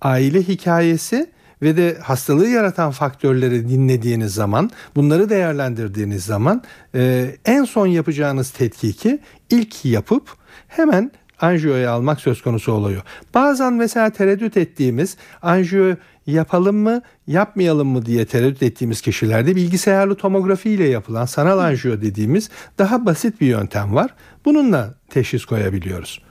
aile 0.00 0.42
hikayesi 0.42 1.34
ve 1.62 1.76
de 1.76 1.98
hastalığı 2.02 2.48
yaratan 2.48 2.90
faktörleri 2.90 3.68
dinlediğiniz 3.68 4.34
zaman, 4.34 4.70
bunları 4.96 5.28
değerlendirdiğiniz 5.28 6.24
zaman 6.24 6.62
e, 6.94 7.30
en 7.44 7.64
son 7.64 7.86
yapacağınız 7.86 8.50
tetkiki 8.50 9.18
ilk 9.50 9.84
yapıp 9.84 10.36
hemen 10.68 11.10
anjiyoya 11.40 11.92
almak 11.92 12.20
söz 12.20 12.42
konusu 12.42 12.72
oluyor. 12.72 13.02
Bazen 13.34 13.72
mesela 13.72 14.10
tereddüt 14.10 14.56
ettiğimiz 14.56 15.16
anjiyo 15.42 15.94
yapalım 16.26 16.76
mı 16.76 17.02
yapmayalım 17.26 17.88
mı 17.88 18.06
diye 18.06 18.26
tereddüt 18.26 18.62
ettiğimiz 18.62 19.00
kişilerde 19.00 19.56
bilgisayarlı 19.56 20.14
tomografi 20.14 20.70
ile 20.70 20.88
yapılan 20.88 21.24
sanal 21.24 21.58
anjiyo 21.58 22.00
dediğimiz 22.00 22.50
daha 22.78 23.06
basit 23.06 23.40
bir 23.40 23.46
yöntem 23.46 23.94
var. 23.94 24.14
Bununla 24.44 24.94
teşhis 25.10 25.44
koyabiliyoruz. 25.44 26.22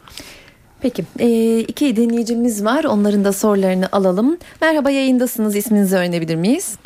Peki 0.82 1.06
e, 1.20 1.60
iki 1.60 1.96
dinleyicimiz 1.96 2.66
var 2.66 2.84
onların 2.84 3.26
da 3.26 3.34
sorularını 3.34 3.90
alalım. 3.92 4.38
Merhaba 4.62 4.92
yayındasınız 4.92 5.56
isminizi 5.56 5.96
öğrenebilir 5.96 6.36
miyiz? 6.36 6.78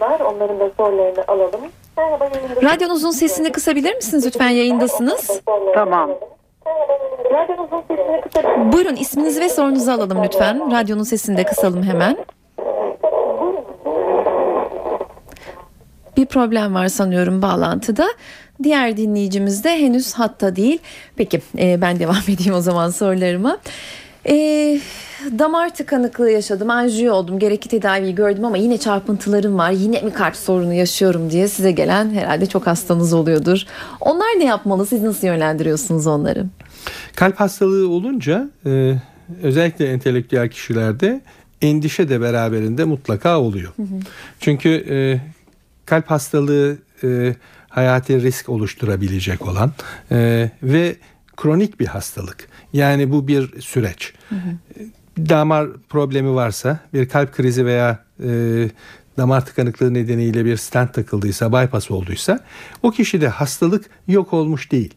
var 0.00 0.20
onların 0.20 0.60
da 0.60 0.70
sorularını 0.76 1.24
alalım. 1.28 1.60
Merhaba 1.96 2.24
yayındasınız. 2.24 2.62
Radyonuzun 2.62 3.10
sesini 3.10 3.52
kısabilir 3.52 3.94
misiniz 3.94 4.26
lütfen 4.26 4.48
yayındasınız? 4.48 5.40
Tamam. 5.74 6.10
Buyurun 8.72 8.96
isminizi 8.96 9.40
ve 9.40 9.48
sorunuzu 9.48 9.90
alalım 9.90 10.24
lütfen. 10.24 10.72
Radyonun 10.72 11.02
sesini 11.02 11.36
de 11.36 11.44
kısalım 11.44 11.82
hemen. 11.82 12.16
Bir 16.16 16.26
problem 16.26 16.74
var 16.74 16.88
sanıyorum 16.88 17.42
bağlantıda. 17.42 18.08
Diğer 18.62 18.96
dinleyicimiz 18.96 19.64
de 19.64 19.78
henüz 19.78 20.14
hatta 20.14 20.56
değil. 20.56 20.78
Peki 21.16 21.40
e, 21.58 21.80
ben 21.80 21.98
devam 21.98 22.16
edeyim 22.28 22.54
o 22.54 22.60
zaman 22.60 22.90
sorularıma. 22.90 23.58
E, 24.28 24.80
damar 25.38 25.74
tıkanıklığı 25.74 26.30
yaşadım, 26.30 26.70
anjiyo 26.70 27.14
oldum, 27.14 27.38
gerekli 27.38 27.68
tedaviyi 27.68 28.14
gördüm 28.14 28.44
ama 28.44 28.56
yine 28.56 28.78
çarpıntılarım 28.78 29.58
var, 29.58 29.70
yine 29.70 30.00
mi 30.00 30.12
kalp 30.12 30.36
sorunu 30.36 30.74
yaşıyorum 30.74 31.30
diye 31.30 31.48
size 31.48 31.72
gelen 31.72 32.10
herhalde 32.14 32.46
çok 32.46 32.66
hastanız 32.66 33.12
oluyordur. 33.12 33.62
Onlar 34.00 34.28
ne 34.38 34.44
yapmalı, 34.44 34.86
siz 34.86 35.02
nasıl 35.02 35.26
yönlendiriyorsunuz 35.26 36.06
onları? 36.06 36.46
Kalp 37.16 37.40
hastalığı 37.40 37.88
olunca 37.88 38.50
e, 38.66 38.94
özellikle 39.42 39.92
entelektüel 39.92 40.48
kişilerde 40.48 41.20
endişe 41.62 42.08
de 42.08 42.20
beraberinde 42.20 42.84
mutlaka 42.84 43.40
oluyor. 43.40 43.72
Hı 43.76 43.82
hı. 43.82 44.00
Çünkü 44.40 44.68
e, 44.90 45.20
kalp 45.86 46.10
hastalığı 46.10 46.78
e, 47.04 47.34
hayati 47.68 48.22
risk 48.22 48.48
oluşturabilecek 48.48 49.46
olan 49.48 49.72
e, 50.12 50.50
ve 50.62 50.96
kronik 51.36 51.80
bir 51.80 51.86
hastalık. 51.86 52.49
Yani 52.72 53.12
bu 53.12 53.28
bir 53.28 53.60
süreç. 53.60 54.12
Hı 54.28 54.34
hı. 54.34 54.84
Damar 55.28 55.68
problemi 55.88 56.34
varsa 56.34 56.80
bir 56.94 57.08
kalp 57.08 57.32
krizi 57.32 57.66
veya 57.66 58.04
e, 58.24 58.70
damar 59.16 59.46
tıkanıklığı 59.46 59.94
nedeniyle 59.94 60.44
bir 60.44 60.56
stent 60.56 60.94
takıldıysa, 60.94 61.52
bypass 61.52 61.90
olduysa 61.90 62.40
o 62.82 62.90
kişide 62.90 63.28
hastalık 63.28 63.90
yok 64.08 64.32
olmuş 64.32 64.72
değil. 64.72 64.94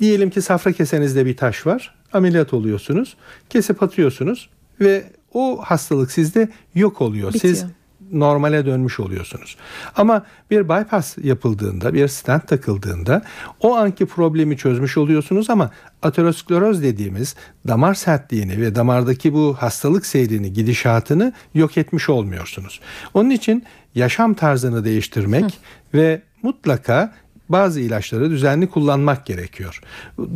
Diyelim 0.00 0.30
ki 0.30 0.42
safra 0.42 0.72
kesenizde 0.72 1.26
bir 1.26 1.36
taş 1.36 1.66
var. 1.66 1.94
Ameliyat 2.12 2.54
oluyorsunuz. 2.54 3.16
Kesip 3.50 3.82
atıyorsunuz 3.82 4.50
ve 4.80 5.04
o 5.32 5.58
hastalık 5.62 6.10
sizde 6.10 6.48
yok 6.74 7.00
oluyor. 7.00 7.34
Bitiyor. 7.34 7.54
Siz 7.54 7.66
normale 8.12 8.66
dönmüş 8.66 9.00
oluyorsunuz. 9.00 9.56
Ama 9.96 10.26
bir 10.50 10.68
bypass 10.68 11.18
yapıldığında, 11.22 11.94
bir 11.94 12.08
stent 12.08 12.48
takıldığında 12.48 13.22
o 13.60 13.76
anki 13.76 14.06
problemi 14.06 14.56
çözmüş 14.56 14.96
oluyorsunuz 14.96 15.50
ama 15.50 15.70
ateroskleroz 16.02 16.82
dediğimiz 16.82 17.36
damar 17.68 17.94
sertliğini 17.94 18.60
ve 18.60 18.74
damardaki 18.74 19.32
bu 19.32 19.56
hastalık 19.58 20.06
seyrini, 20.06 20.52
gidişatını 20.52 21.32
yok 21.54 21.78
etmiş 21.78 22.08
olmuyorsunuz. 22.08 22.80
Onun 23.14 23.30
için 23.30 23.64
yaşam 23.94 24.34
tarzını 24.34 24.84
değiştirmek 24.84 25.44
Hı. 25.44 25.48
ve 25.94 26.22
mutlaka 26.42 27.12
bazı 27.48 27.80
ilaçları 27.80 28.30
düzenli 28.30 28.66
kullanmak 28.66 29.26
gerekiyor. 29.26 29.80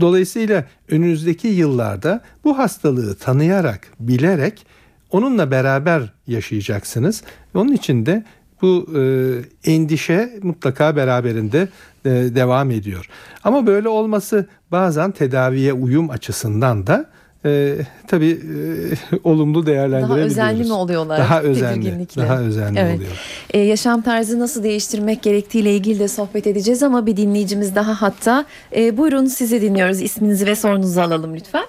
Dolayısıyla 0.01 0.65
önümüzdeki 0.89 1.49
yıllarda 1.49 2.21
bu 2.45 2.59
hastalığı 2.59 3.15
tanıyarak, 3.15 3.89
bilerek 4.01 4.67
onunla 5.11 5.51
beraber 5.51 6.03
yaşayacaksınız. 6.27 7.23
Onun 7.55 7.73
için 7.73 8.07
de 8.07 8.25
bu 8.63 8.87
e, 8.99 9.73
endişe 9.73 10.39
mutlaka 10.43 10.97
beraberinde 10.97 11.69
e, 12.05 12.11
devam 12.11 12.71
ediyor. 12.71 13.09
Ama 13.45 13.67
böyle 13.67 13.89
olması 13.89 14.47
bazen 14.73 15.11
tedaviye 15.11 15.73
uyum 15.73 16.11
açısından 16.11 16.87
da 16.87 17.11
e, 17.45 17.77
tabii 18.09 18.31
e, 18.31 19.17
olumlu 19.25 19.67
değerlendirebiliyoruz. 19.67 20.37
Daha 20.37 20.51
özenli 20.51 20.69
mi 20.69 20.73
oluyorlar? 20.73 21.19
Daha 21.19 21.43
özenli. 21.43 22.07
Daha 22.17 22.41
özenli 22.41 22.79
Evet. 22.79 22.97
oluyor. 22.97 23.11
Ee, 23.51 23.59
yaşam 23.59 24.03
tarzı 24.03 24.39
nasıl 24.39 24.63
değiştirmek 24.63 25.23
gerektiğiyle 25.23 25.75
ilgili 25.75 25.99
de 25.99 26.09
sohbet 26.09 26.47
edeceğiz 26.47 26.83
ama 26.83 27.07
bir 27.07 27.17
dinleyicimiz 27.17 27.75
daha 27.75 28.03
hatta. 28.03 28.45
Ee, 28.77 28.97
buyurun 28.97 29.27
sizi 29.27 29.61
dinliyoruz. 29.63 30.01
İsminizi 30.01 30.47
ve 30.47 30.57
sorunuzu 30.57 31.01
alalım 31.01 31.35
lütfen. 31.37 31.65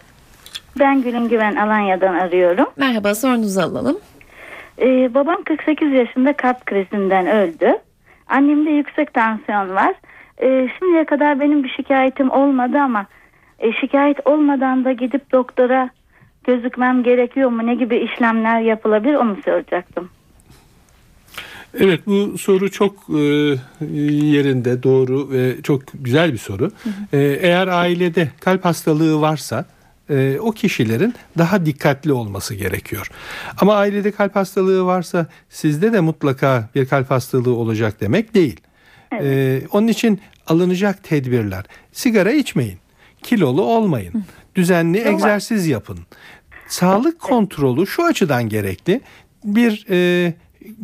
Ben 0.79 1.01
Gülüm 1.01 1.29
Güven 1.29 1.55
Alanya'dan 1.55 2.13
arıyorum. 2.13 2.65
Merhaba 2.77 3.15
sorunuzu 3.15 3.61
alalım. 3.61 3.97
Ee, 4.79 5.13
babam 5.13 5.43
48 5.43 5.91
yaşında 5.91 6.33
kalp 6.33 6.65
krizinden 6.65 7.27
öldü. 7.27 7.77
Annemde 8.27 8.69
yüksek 8.69 9.13
tansiyon 9.13 9.75
var. 9.75 9.93
Ee, 10.41 10.69
şimdiye 10.79 11.05
kadar 11.05 11.39
benim 11.39 11.63
bir 11.63 11.69
şikayetim 11.69 12.31
olmadı 12.31 12.77
ama 12.77 13.05
e, 13.59 13.73
şikayet 13.73 14.27
olmadan 14.27 14.85
da 14.85 14.91
gidip 14.91 15.31
doktora 15.31 15.89
gözükmem 16.43 17.03
gerekiyor 17.03 17.49
mu? 17.49 17.65
Ne 17.67 17.75
gibi 17.75 17.97
işlemler 17.97 18.61
yapılabilir 18.61 19.13
onu 19.13 19.37
soracaktım. 19.45 20.09
Evet 21.79 21.99
bu 22.07 22.37
soru 22.37 22.71
çok 22.71 22.93
e, 23.09 23.21
yerinde 24.05 24.83
doğru 24.83 25.31
ve 25.31 25.61
çok 25.61 25.81
güzel 25.93 26.33
bir 26.33 26.37
soru. 26.37 26.71
E, 27.13 27.17
eğer 27.19 27.67
ailede 27.67 28.27
kalp 28.39 28.65
hastalığı 28.65 29.21
varsa 29.21 29.65
e, 30.11 30.39
o 30.39 30.51
kişilerin 30.51 31.13
daha 31.37 31.65
dikkatli 31.65 32.13
olması 32.13 32.55
gerekiyor. 32.55 33.09
Ama 33.57 33.75
ailede 33.75 34.11
kalp 34.11 34.35
hastalığı 34.35 34.85
varsa 34.85 35.27
sizde 35.49 35.93
de 35.93 35.99
mutlaka 35.99 36.69
bir 36.75 36.85
kalp 36.85 37.11
hastalığı 37.11 37.55
olacak 37.55 38.01
demek 38.01 38.33
değil. 38.33 38.61
E, 39.13 39.61
onun 39.71 39.87
için 39.87 40.21
alınacak 40.47 41.03
tedbirler. 41.03 41.65
Sigara 41.91 42.31
içmeyin, 42.31 42.77
kilolu 43.23 43.61
olmayın, 43.61 44.23
düzenli 44.55 45.07
egzersiz 45.07 45.67
yapın. 45.67 45.99
Sağlık 46.67 47.19
kontrolü 47.19 47.87
şu 47.87 48.03
açıdan 48.03 48.49
gerekli. 48.49 49.01
Bir 49.43 49.85
e, 49.89 50.33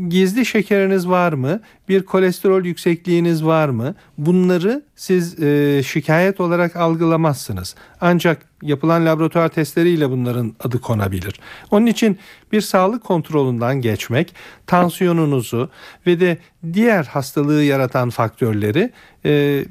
gizli 0.10 0.46
şekeriniz 0.46 1.10
var 1.10 1.34
mı? 1.34 1.60
Bir 1.90 2.04
kolesterol 2.04 2.66
yüksekliğiniz 2.66 3.46
var 3.46 3.70
mı? 3.70 3.96
Bunları 4.18 4.84
siz 4.96 5.40
e, 5.44 5.84
şikayet 5.84 6.40
olarak 6.40 6.76
algılamazsınız. 6.76 7.76
Ancak 8.02 8.46
yapılan 8.62 9.06
laboratuvar 9.06 9.50
testleriyle 9.50 10.10
bunların 10.10 10.54
adı 10.60 10.82
konabilir. 10.82 11.40
Onun 11.72 11.86
için 11.86 12.18
bir 12.52 12.62
sağlık 12.62 13.04
kontrolünden 13.04 13.82
geçmek, 13.82 14.36
tansiyonunuzu 14.68 15.70
ve 16.08 16.20
de 16.20 16.38
diğer 16.74 17.04
hastalığı 17.04 17.64
yaratan 17.64 18.10
faktörleri 18.10 18.92
e, 19.26 19.66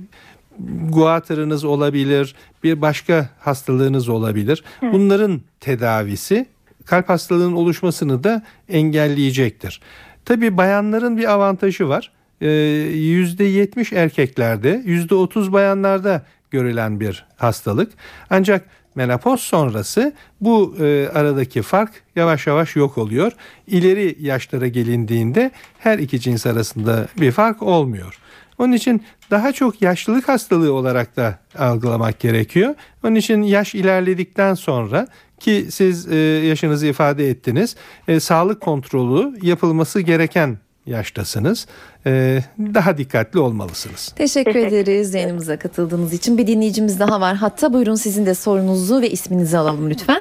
guatrınız 0.89 1.65
olabilir, 1.65 2.35
bir 2.65 2.81
başka 2.81 3.31
hastalığınız 3.41 4.09
olabilir. 4.09 4.65
Bunların 4.83 5.41
tedavisi 5.61 6.47
kalp 6.87 7.09
hastalığının 7.09 7.57
oluşmasını 7.57 8.25
da 8.25 8.43
engelleyecektir. 8.69 9.81
Tabii 10.25 10.57
bayanların 10.57 11.17
bir 11.17 11.33
avantajı 11.33 11.89
var. 11.89 12.13
Ee, 12.41 12.47
%70 12.47 13.95
erkeklerde, 13.95 14.83
%30 14.87 15.53
bayanlarda 15.53 16.23
görülen 16.51 17.01
bir 17.01 17.25
hastalık. 17.37 17.93
Ancak 18.31 18.65
menopoz 18.95 19.41
sonrası 19.41 20.13
bu 20.41 20.77
e, 20.81 21.09
aradaki 21.15 21.63
fark 21.63 21.91
yavaş 22.17 22.47
yavaş 22.47 22.77
yok 22.77 22.99
oluyor. 22.99 23.33
İleri 23.67 24.17
yaşlara 24.21 24.67
gelindiğinde 24.67 25.51
her 25.79 25.99
iki 25.99 26.21
cins 26.21 26.47
arasında 26.47 27.09
bir 27.21 27.33
fark 27.33 27.63
olmuyor. 27.63 28.19
Onun 28.59 28.73
için 28.73 29.03
daha 29.31 29.53
çok 29.53 29.83
yaşlılık 29.83 30.29
hastalığı 30.29 30.73
olarak 30.73 31.17
da 31.17 31.39
algılamak 31.59 32.21
gerekiyor. 32.21 32.75
Onun 33.05 33.15
için 33.15 33.43
yaş 33.43 33.75
ilerledikten 33.75 34.55
sonra 34.55 35.07
ki 35.41 35.67
siz 35.71 36.13
e, 36.13 36.17
yaşınızı 36.47 36.87
ifade 36.87 37.29
ettiniz. 37.29 37.77
e, 38.09 38.21
sağlık 38.21 38.61
kontrolü 38.61 39.47
yapılması 39.47 40.01
gereken 40.01 40.59
yaştasınız. 40.87 41.67
E, 42.07 42.41
daha 42.59 42.99
dikkatli 42.99 43.39
olmalısınız. 43.39 44.15
Teşekkür 44.17 44.55
ederiz 44.55 45.15
yayınımıza 45.15 45.59
katıldığınız 45.59 46.13
için. 46.13 46.39
Bir 46.39 46.47
dinleyicimiz 46.47 47.01
daha 47.01 47.21
var. 47.21 47.37
Hatta 47.37 47.73
buyurun 47.73 47.95
sizin 47.95 48.27
de 48.27 48.35
sorunuzu 48.35 49.03
ve 49.03 49.11
isminizi 49.11 49.59
alalım 49.59 49.91
lütfen. 49.91 50.21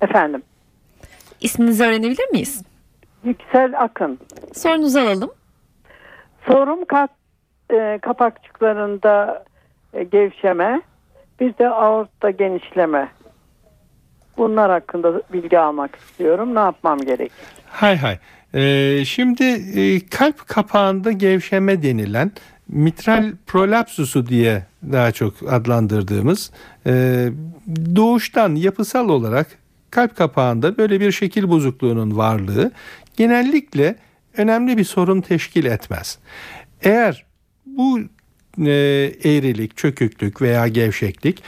Efendim, 0.00 0.42
İsminizi 1.40 1.84
öğrenebilir 1.84 2.30
miyiz? 2.30 2.62
Yüksel 3.24 3.82
Akın. 3.82 4.18
Sorunuzu 4.54 4.98
alalım. 4.98 5.30
Sorum 6.46 6.84
kalp 6.84 7.10
e, 7.72 7.98
kapakçıklarında 8.02 9.44
e, 9.92 10.04
gevşeme, 10.04 10.82
bir 11.40 11.58
de 11.58 11.68
aortta 11.68 12.30
genişleme. 12.30 13.08
Bunlar 14.36 14.70
hakkında 14.70 15.22
bilgi 15.32 15.58
almak 15.58 15.96
istiyorum. 15.96 16.54
Ne 16.54 16.58
yapmam 16.58 16.98
gerekir? 16.98 17.46
Hay 17.66 17.96
hay. 17.96 18.18
E, 18.54 19.04
şimdi 19.04 19.44
e, 19.80 20.06
kalp 20.06 20.48
kapağında 20.48 21.12
gevşeme 21.12 21.82
denilen 21.82 22.32
mitral 22.68 23.32
prolapsusu 23.46 24.26
diye 24.26 24.66
daha 24.92 25.12
çok 25.12 25.34
adlandırdığımız 25.52 26.50
e, 26.86 27.26
doğuştan 27.96 28.54
yapısal 28.54 29.08
olarak 29.08 29.46
kalp 29.90 30.16
kapağında 30.16 30.76
böyle 30.76 31.00
bir 31.00 31.12
şekil 31.12 31.48
bozukluğunun 31.48 32.16
varlığı 32.16 32.70
genellikle 33.16 33.96
önemli 34.36 34.78
bir 34.78 34.84
sorun 34.84 35.20
teşkil 35.20 35.64
etmez. 35.64 36.18
Eğer 36.82 37.24
bu 37.66 38.00
eğrilik, 38.58 39.76
çöküklük 39.76 40.42
veya 40.42 40.68
gevşeklik 40.68 41.42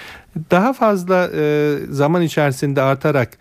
daha 0.51 0.73
fazla 0.73 1.31
e, 1.35 1.77
zaman 1.91 2.23
içerisinde 2.23 2.83
artarak 2.83 3.39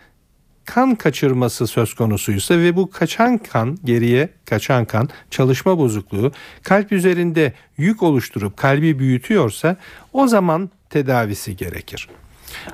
kan 0.65 0.95
kaçırması 0.95 1.67
söz 1.67 1.93
konusuysa 1.93 2.57
ve 2.57 2.75
bu 2.75 2.89
kaçan 2.89 3.37
kan 3.37 3.77
geriye 3.83 4.29
kaçan 4.45 4.85
kan 4.85 5.09
çalışma 5.31 5.77
bozukluğu 5.77 6.31
kalp 6.63 6.91
üzerinde 6.91 7.53
yük 7.77 8.03
oluşturup 8.03 8.57
kalbi 8.57 8.99
büyütüyorsa 8.99 9.75
o 10.13 10.27
zaman 10.27 10.69
tedavisi 10.89 11.55
gerekir. 11.55 12.09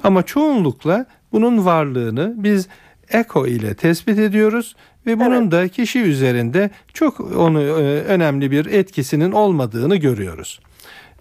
Ama 0.04 0.24
çoğunlukla 0.24 1.06
bunun 1.32 1.66
varlığını 1.66 2.34
biz 2.38 2.68
eko 3.10 3.48
ile 3.48 3.74
tespit 3.74 4.20
ediyoruz 4.20 4.76
ve 5.06 5.20
bunun 5.20 5.52
da 5.52 5.68
kişi 5.68 6.00
üzerinde 6.00 6.70
çok 6.94 7.20
onu 7.20 7.62
e, 7.62 8.04
önemli 8.04 8.52
bir 8.52 8.66
etkisinin 8.66 9.32
olmadığını 9.32 9.96
görüyoruz. 9.96 10.60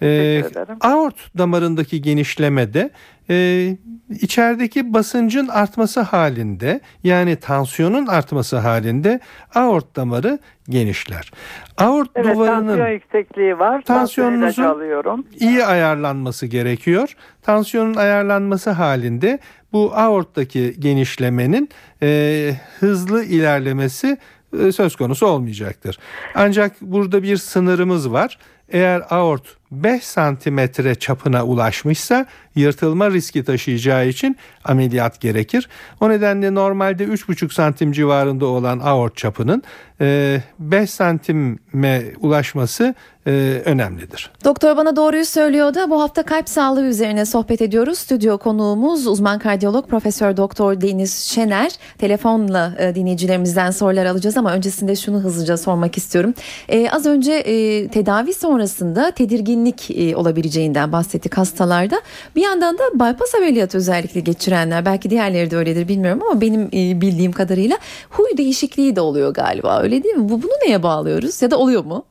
Ee, 0.03 0.45
aort 0.81 1.39
damarındaki 1.39 2.03
genişlemede 2.03 2.91
e, 3.31 3.77
içerideki 4.21 4.95
basıncın 4.95 5.49
artması 5.49 6.01
halinde 6.01 6.81
yani 7.05 7.37
tansiyonun 7.37 8.07
artması 8.07 8.57
halinde 8.59 9.21
aort 9.55 9.97
damarı 9.97 10.39
genişler. 10.69 11.31
Aort 11.79 12.11
Evet, 12.15 12.37
duvarının 12.37 12.67
tansiyon 12.67 12.89
yüksekliği 12.89 13.59
var. 13.59 13.83
Tansiyon 13.83 14.33
Tansiyonunuzun- 14.33 14.67
alıyorum. 14.67 15.27
iyi 15.41 15.65
ayarlanması 15.65 16.47
gerekiyor. 16.47 17.17
Tansiyonun 17.43 17.95
ayarlanması 17.95 18.71
halinde 18.71 19.39
bu 19.73 19.93
aorttaki 19.95 20.75
genişlemenin 20.79 21.69
e, 22.03 22.51
hızlı 22.81 23.25
ilerlemesi 23.25 24.17
e, 24.61 24.73
söz 24.73 24.97
konusu 24.97 25.27
olmayacaktır. 25.27 25.99
Ancak 26.35 26.81
burada 26.81 27.23
bir 27.23 27.37
sınırımız 27.37 28.13
var. 28.13 28.39
Eğer 28.69 29.03
aort 29.11 29.57
5 29.73 30.05
santimetre 30.05 30.95
çapına 30.95 31.45
ulaşmışsa 31.45 32.27
yırtılma 32.55 33.11
riski 33.11 33.45
taşıyacağı 33.45 34.09
için 34.09 34.37
ameliyat 34.65 35.21
gerekir. 35.21 35.69
O 36.01 36.09
nedenle 36.09 36.55
normalde 36.55 37.05
3,5 37.05 37.55
santim 37.55 37.93
civarında 37.93 38.47
olan 38.47 38.79
aort 38.79 39.17
çapının 39.17 39.63
e, 40.01 40.41
5 40.59 40.91
santime 40.91 42.03
ulaşması 42.21 42.95
e, 43.27 43.63
önemlidir. 43.65 44.31
Doktor 44.45 44.77
bana 44.77 44.97
doğruyu 44.97 45.25
söylüyor 45.25 45.75
da 45.75 45.91
bu 45.91 46.03
hafta 46.03 46.23
kalp 46.23 46.49
sağlığı 46.49 46.87
üzerine 46.87 47.25
sohbet 47.25 47.63
ediyoruz. 47.63 47.99
Stüdyo 47.99 48.39
konuğumuz 48.39 49.07
uzman 49.07 49.39
kardiyolog 49.39 49.89
Profesör 49.89 50.37
Doktor 50.37 50.81
Deniz 50.81 51.15
Şener. 51.15 51.73
Telefonla 51.99 52.75
e, 52.79 52.95
dinleyicilerimizden 52.95 53.71
sorular 53.71 54.07
alacağız 54.07 54.37
ama 54.37 54.53
öncesinde 54.53 54.97
şunu 54.97 55.21
hızlıca 55.21 55.57
sormak 55.57 55.97
istiyorum. 55.97 56.35
E, 56.69 56.91
az 56.91 57.07
önce 57.07 57.33
e, 57.33 57.89
tedavi 57.89 58.35
sonrasında 58.35 59.11
tedirginlik 59.11 59.62
e, 59.91 60.17
olabileceğinden 60.17 60.93
bahsettik 60.93 61.39
hastalarda. 61.39 62.01
Bir 62.37 62.43
yandan 62.43 62.79
da 62.79 62.83
bypass 62.95 63.35
ameliyatı 63.35 63.79
özellikle 63.79 64.21
geçirenler 64.21 64.85
belki 64.85 65.11
diğerleri 65.11 65.51
de 65.51 65.57
öyledir 65.57 65.89
bilmiyorum 65.89 66.23
ama 66.31 66.41
benim 66.41 66.63
e, 66.63 67.01
bildiğim 67.01 67.33
kadarıyla 67.33 67.79
huy 68.11 68.37
değişikliği 68.37 68.97
de 68.97 69.01
oluyor 69.01 69.35
galiba 69.35 69.83
öyle 69.83 70.05
değil 70.05 70.15
mi? 70.15 70.29
Bu 70.29 70.43
bunu 70.43 70.53
neye 70.67 70.83
bağlıyoruz 70.83 71.43
ya 71.43 71.51
da 71.51 71.59
oluyor 71.59 71.85
mu? 71.85 72.05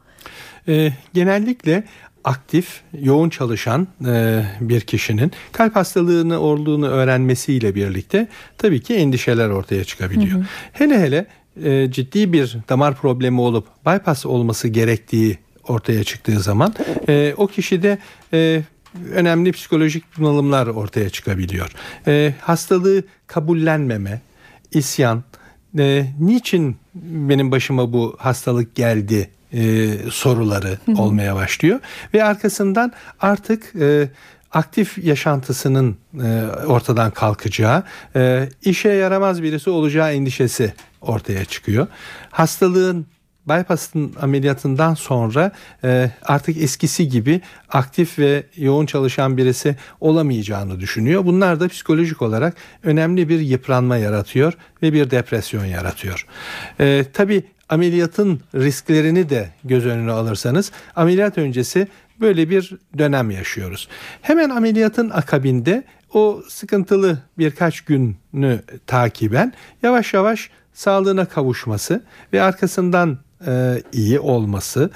E, 0.67 0.93
genellikle 1.13 1.83
aktif, 2.23 2.81
yoğun 3.01 3.29
çalışan 3.29 3.87
e, 4.07 4.43
bir 4.61 4.81
kişinin 4.81 5.31
kalp 5.51 5.75
hastalığını 5.75 6.39
olduğunu 6.39 6.87
öğrenmesiyle 6.87 7.75
birlikte 7.75 8.27
tabii 8.57 8.81
ki 8.81 8.95
endişeler 8.95 9.49
ortaya 9.49 9.83
çıkabiliyor. 9.83 10.37
Hı 10.37 10.41
hı. 10.41 10.45
Hele 10.73 10.99
hele 10.99 11.25
e, 11.63 11.91
ciddi 11.91 12.33
bir 12.33 12.57
damar 12.69 12.95
problemi 12.95 13.41
olup 13.41 13.67
bypass 13.85 14.25
olması 14.25 14.67
gerektiği 14.67 15.37
ortaya 15.67 16.03
çıktığı 16.03 16.39
zaman 16.39 16.73
e, 17.09 17.33
o 17.37 17.47
kişide 17.47 17.97
e, 18.33 18.61
önemli 19.11 19.51
psikolojik 19.51 20.03
bunalımlar 20.17 20.67
ortaya 20.67 21.09
çıkabiliyor. 21.09 21.71
E, 22.07 22.33
hastalığı 22.41 23.03
kabullenmeme, 23.27 24.21
isyan, 24.71 25.23
e, 25.79 26.05
niçin 26.19 26.77
benim 26.95 27.51
başıma 27.51 27.93
bu 27.93 28.15
hastalık 28.19 28.75
geldi 28.75 29.29
e, 29.53 29.87
soruları 30.11 30.77
olmaya 30.97 31.35
başlıyor 31.35 31.79
ve 32.13 32.23
arkasından 32.23 32.91
artık 33.19 33.75
e, 33.79 34.09
aktif 34.51 34.97
yaşantısının 34.97 35.97
e, 36.23 36.43
ortadan 36.65 37.11
kalkacağı, 37.11 37.83
e, 38.15 38.49
işe 38.61 38.89
yaramaz 38.89 39.43
birisi 39.43 39.69
olacağı 39.69 40.13
endişesi 40.13 40.73
ortaya 41.01 41.45
çıkıyor. 41.45 41.87
Hastalığın 42.31 43.05
bypass'ın 43.47 44.13
ameliyatından 44.21 44.93
sonra 44.93 45.51
e, 45.83 46.11
artık 46.23 46.57
eskisi 46.57 47.09
gibi 47.09 47.41
aktif 47.69 48.19
ve 48.19 48.43
yoğun 48.55 48.85
çalışan 48.85 49.37
birisi 49.37 49.75
olamayacağını 49.99 50.79
düşünüyor. 50.79 51.25
Bunlar 51.25 51.59
da 51.59 51.67
psikolojik 51.67 52.21
olarak 52.21 52.55
önemli 52.83 53.29
bir 53.29 53.39
yıpranma 53.39 53.97
yaratıyor 53.97 54.53
ve 54.83 54.93
bir 54.93 55.11
depresyon 55.11 55.65
yaratıyor. 55.65 56.27
E, 56.79 57.05
tabii 57.13 57.43
ameliyatın 57.69 58.41
risklerini 58.55 59.29
de 59.29 59.49
göz 59.63 59.85
önüne 59.85 60.11
alırsanız 60.11 60.71
ameliyat 60.95 61.37
öncesi 61.37 61.87
böyle 62.19 62.49
bir 62.49 62.73
dönem 62.97 63.31
yaşıyoruz. 63.31 63.87
Hemen 64.21 64.49
ameliyatın 64.49 65.09
akabinde 65.09 65.83
o 66.13 66.41
sıkıntılı 66.49 67.17
birkaç 67.37 67.81
günü 67.81 68.61
takiben 68.87 69.53
yavaş 69.83 70.13
yavaş 70.13 70.49
sağlığına 70.73 71.25
kavuşması 71.25 72.03
ve 72.33 72.41
arkasından 72.41 73.17
e, 73.47 73.83
iyi 73.93 74.19
olması 74.19 74.89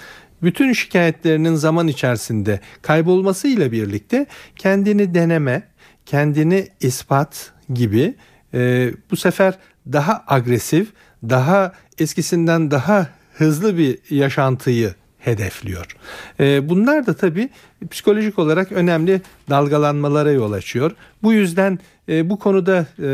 bütün 0.44 0.74
şikayetlerinin 0.74 1.56
zaman 1.56 1.88
içerisinde 1.88 2.60
kaybolması 2.82 3.48
ile 3.48 3.72
birlikte 3.72 4.26
kendini 4.56 5.16
deneme, 5.16 5.64
kendini 6.06 6.68
ispat 6.82 7.52
gibi 7.74 8.16
e, 8.54 8.92
bu 9.12 9.16
sefer 9.16 9.54
daha 9.92 10.24
agresif, 10.28 10.88
daha 11.24 11.72
eskisinden 11.98 12.72
daha 12.72 13.08
hızlı 13.38 13.78
bir 13.78 14.00
yaşantıyı 14.10 14.94
hedefliyor. 15.20 15.98
E, 16.40 16.70
bunlar 16.70 17.06
da 17.06 17.14
tabii 17.14 17.50
psikolojik 17.92 18.40
olarak 18.40 18.72
önemli 18.72 19.22
dalgalanmalara 19.50 20.32
yol 20.32 20.52
açıyor. 20.52 20.92
Bu 21.24 21.34
yüzden 21.34 21.80
e, 22.10 22.30
bu 22.30 22.40
konuda 22.40 22.86
e, 23.00 23.08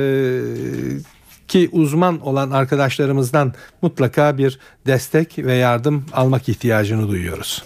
ki 1.52 1.70
uzman 1.72 2.20
olan 2.20 2.52
arkadaşlarımızdan 2.52 3.54
mutlaka 3.82 4.38
bir 4.38 4.60
destek 4.88 5.38
ve 5.38 5.54
yardım 5.54 6.06
almak 6.14 6.50
ihtiyacını 6.50 7.08
duyuyoruz. 7.08 7.64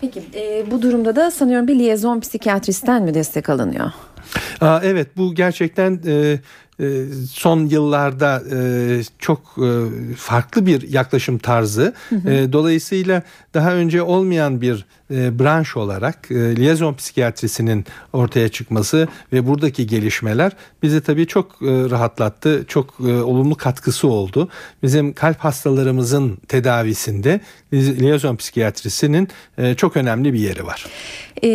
Peki 0.00 0.22
e, 0.34 0.70
bu 0.70 0.82
durumda 0.82 1.16
da 1.16 1.30
sanıyorum 1.30 1.68
bir 1.68 1.78
liyezon 1.78 2.20
psikiyatristten 2.20 3.02
mi 3.02 3.14
destek 3.14 3.48
alınıyor? 3.50 3.90
Aa, 4.60 4.80
evet 4.82 5.08
bu 5.16 5.34
gerçekten 5.34 6.00
e, 6.06 6.38
e, 6.80 7.04
son 7.30 7.66
yıllarda 7.66 8.42
e, 8.52 8.58
çok 9.18 9.40
e, 9.58 9.68
farklı 10.16 10.66
bir 10.66 10.88
yaklaşım 10.92 11.38
tarzı. 11.38 11.94
Hı 12.08 12.16
hı. 12.16 12.52
Dolayısıyla 12.52 13.22
daha 13.54 13.74
önce 13.74 14.02
olmayan 14.02 14.60
bir 14.60 14.86
branş 15.10 15.76
olarak 15.76 16.30
liyezon 16.30 16.94
psikiyatrisinin 16.94 17.84
ortaya 18.12 18.48
çıkması 18.48 19.08
ve 19.32 19.46
buradaki 19.46 19.86
gelişmeler 19.86 20.52
bizi 20.82 21.00
tabii 21.00 21.26
çok 21.26 21.62
rahatlattı. 21.62 22.64
Çok 22.68 23.00
olumlu 23.00 23.54
katkısı 23.54 24.08
oldu. 24.08 24.48
Bizim 24.82 25.12
kalp 25.12 25.38
hastalarımızın 25.38 26.36
tedavisinde 26.36 27.40
liyezon 27.72 28.36
psikiyatrisinin 28.36 29.28
çok 29.76 29.96
önemli 29.96 30.32
bir 30.32 30.38
yeri 30.38 30.66
var. 30.66 30.86
E, 31.42 31.48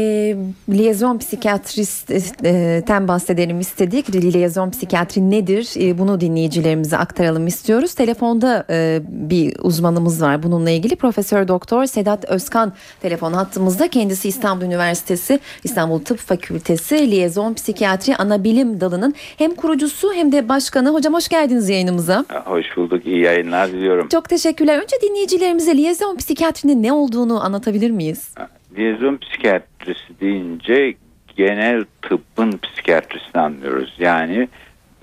liyezon 0.70 1.18
psikiyatristten 1.18 3.08
bahsedelim 3.08 3.60
istedik. 3.60 4.16
Liyezon 4.16 4.70
psikiyatri 4.70 5.32
nedir? 5.32 5.70
E, 5.76 5.98
bunu 5.98 6.22
dinleyicilerimize 6.22 6.98
aktaralım 6.98 7.48
istiyoruz. 7.48 7.94
Telefonda 7.94 8.66
e, 8.70 9.02
bir 9.10 9.56
uzmanımız 9.62 10.22
var 10.22 10.44
bununla 10.44 10.70
ilgili. 10.70 10.96
Profesör 10.96 11.48
Doktor 11.48 11.86
Sedat 11.90 12.26
Özkan 12.26 12.74
telefon 13.02 13.34
hattımızda. 13.34 13.88
Kendisi 13.88 14.28
İstanbul 14.28 14.66
Üniversitesi 14.66 15.40
İstanbul 15.64 16.00
Tıp 16.00 16.18
Fakültesi 16.18 17.12
Liyezon 17.12 17.54
Psikiyatri 17.54 18.16
Anabilim 18.16 18.82
Dalı'nın 18.82 19.14
hem 19.38 19.56
kurucusu 19.56 20.14
hem 20.14 20.32
de 20.32 20.50
başkanı. 20.50 20.90
Hocam 20.90 21.14
hoş 21.14 21.28
geldiniz 21.28 21.70
yayınımıza. 21.70 22.26
Hoş 22.46 22.78
bulduk. 22.78 23.06
İyi 23.06 23.20
yayınlar 23.22 23.72
diliyorum. 23.72 24.08
Çok 24.08 24.30
teşekkürler. 24.30 24.78
Önce 24.78 24.96
dinleyicilerimize 25.02 25.78
liyezon 25.78 26.18
psikiyatrinin 26.18 26.84
ne 26.84 26.94
olduğunu 26.94 27.44
anlatabilir 27.44 27.92
miyiz? 27.92 28.34
Liyezon 28.78 29.18
psikiyatrisi 29.18 30.20
deyince 30.22 30.94
genel 31.36 31.86
tıbbın 32.02 32.60
psikiyatrisini 32.64 33.42
anlıyoruz. 33.42 33.96
Yani 34.00 34.48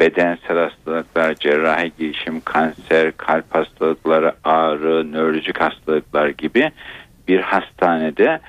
bedensel 0.00 0.58
hastalıklar, 0.58 1.34
cerrahi 1.34 1.92
gelişim, 1.98 2.40
kanser, 2.40 3.16
kalp 3.16 3.54
hastalıkları, 3.54 4.34
ağrı, 4.44 5.12
nörolojik 5.12 5.60
hastalıklar 5.60 6.28
gibi 6.28 6.70
bir 7.28 7.40
hastanede 7.40 8.40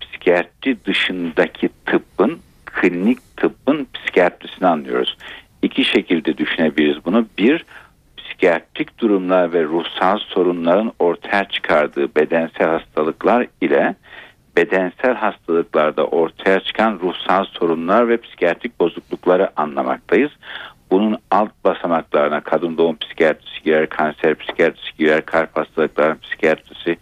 psikiyatri 0.00 0.84
dışındaki 0.84 1.68
tıbbın, 1.86 2.38
klinik 2.66 3.36
tıbbın 3.36 3.86
psikiyatrisini 3.94 4.68
anlıyoruz. 4.68 5.16
İki 5.62 5.84
şekilde 5.84 6.38
düşünebiliriz 6.38 7.04
bunu. 7.04 7.26
Bir, 7.38 7.64
psikiyatrik 8.16 8.98
durumlar 8.98 9.52
ve 9.52 9.64
ruhsal 9.64 10.18
sorunların 10.18 10.92
ortaya 10.98 11.44
çıkardığı 11.44 12.14
bedensel 12.14 12.68
hastalıklar 12.68 13.46
ile 13.60 13.94
bedensel 14.56 15.14
hastalıklarda 15.14 16.06
ortaya 16.06 16.60
çıkan 16.60 16.98
ruhsal 17.02 17.44
sorunlar 17.44 18.08
ve 18.08 18.16
psikiyatrik 18.16 18.80
bozuklukları 18.80 19.50
anlamaktayız. 19.56 20.30
Bunun 20.94 21.18
alt 21.30 21.50
basamaklarına 21.64 22.40
kadın 22.40 22.78
doğum 22.78 22.96
psikiyatrisi 22.96 23.62
girer, 23.62 23.88
kanser 23.88 24.34
psikiyatrisi 24.34 24.96
girer, 24.98 25.26
kalp 25.26 25.56
hastalıklarının 25.56 26.18
psikiyatrisi, 26.18 26.96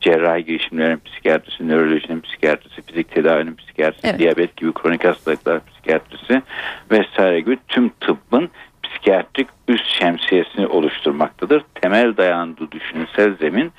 cerrahi 0.00 0.44
girişimlerin 0.44 1.00
psikiyatrisi, 1.04 1.68
nörolojinin 1.68 2.20
psikiyatrisi, 2.20 2.82
fizik 2.82 3.10
tedavinin 3.10 3.54
psikiyatrisi, 3.54 4.06
evet. 4.06 4.18
diyabet 4.18 4.56
gibi 4.56 4.72
kronik 4.72 5.04
hastalıklar 5.04 5.60
psikiyatrisi 5.66 6.42
vesaire 6.90 7.40
gibi 7.40 7.58
tüm 7.68 7.88
tıbbın 7.88 8.50
psikiyatrik 8.82 9.48
üst 9.68 9.86
şemsiyesini 9.86 10.66
oluşturmaktadır. 10.66 11.64
Temel 11.74 12.16
dayandığı 12.16 12.72
düşünsel 12.72 13.36
zemin 13.36 13.72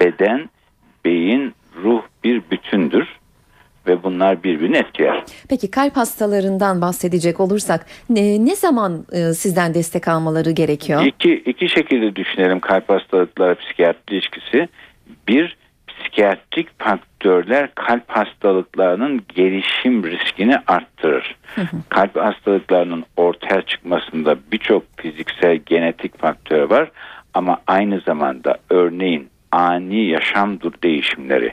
beden, 0.00 0.50
beyin, 1.04 1.54
ruh 1.82 2.02
bir 2.24 2.42
bütündür 2.50 3.08
ve 3.88 4.02
bunlar 4.02 4.42
birbirini 4.42 4.76
etkiler. 4.76 5.24
Peki 5.48 5.70
kalp 5.70 5.96
hastalarından 5.96 6.80
bahsedecek 6.80 7.40
olursak 7.40 7.86
ne, 8.10 8.44
ne 8.44 8.56
zaman 8.56 9.04
e, 9.12 9.32
sizden 9.32 9.74
destek 9.74 10.08
almaları 10.08 10.50
gerekiyor? 10.50 11.02
İki, 11.04 11.34
iki 11.34 11.68
şekilde 11.68 12.16
düşünelim 12.16 12.60
kalp 12.60 12.88
hastalıkları 12.88 13.54
psikiyatri 13.54 14.16
ilişkisi. 14.16 14.68
Bir, 15.28 15.56
psikiyatrik 15.86 16.78
faktörler 16.78 17.74
kalp 17.74 18.04
hastalıklarının 18.08 19.22
gelişim 19.34 20.04
riskini 20.04 20.56
arttırır. 20.66 21.36
Kalp 21.88 22.16
hastalıklarının 22.16 23.04
ortaya 23.16 23.62
çıkmasında 23.62 24.36
birçok 24.52 24.82
fiziksel 24.96 25.56
genetik 25.56 26.18
faktör 26.18 26.70
var 26.70 26.90
ama 27.34 27.58
aynı 27.66 28.00
zamanda 28.00 28.58
örneğin 28.70 29.28
ani 29.52 30.04
yaşam 30.04 30.60
dur 30.60 30.72
değişimleri, 30.82 31.52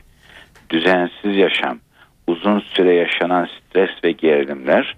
düzensiz 0.69 1.37
yaşam, 1.37 1.79
uzun 2.27 2.59
süre 2.59 2.93
yaşanan 2.93 3.45
stres 3.45 3.89
ve 4.03 4.11
gerilimler 4.11 4.95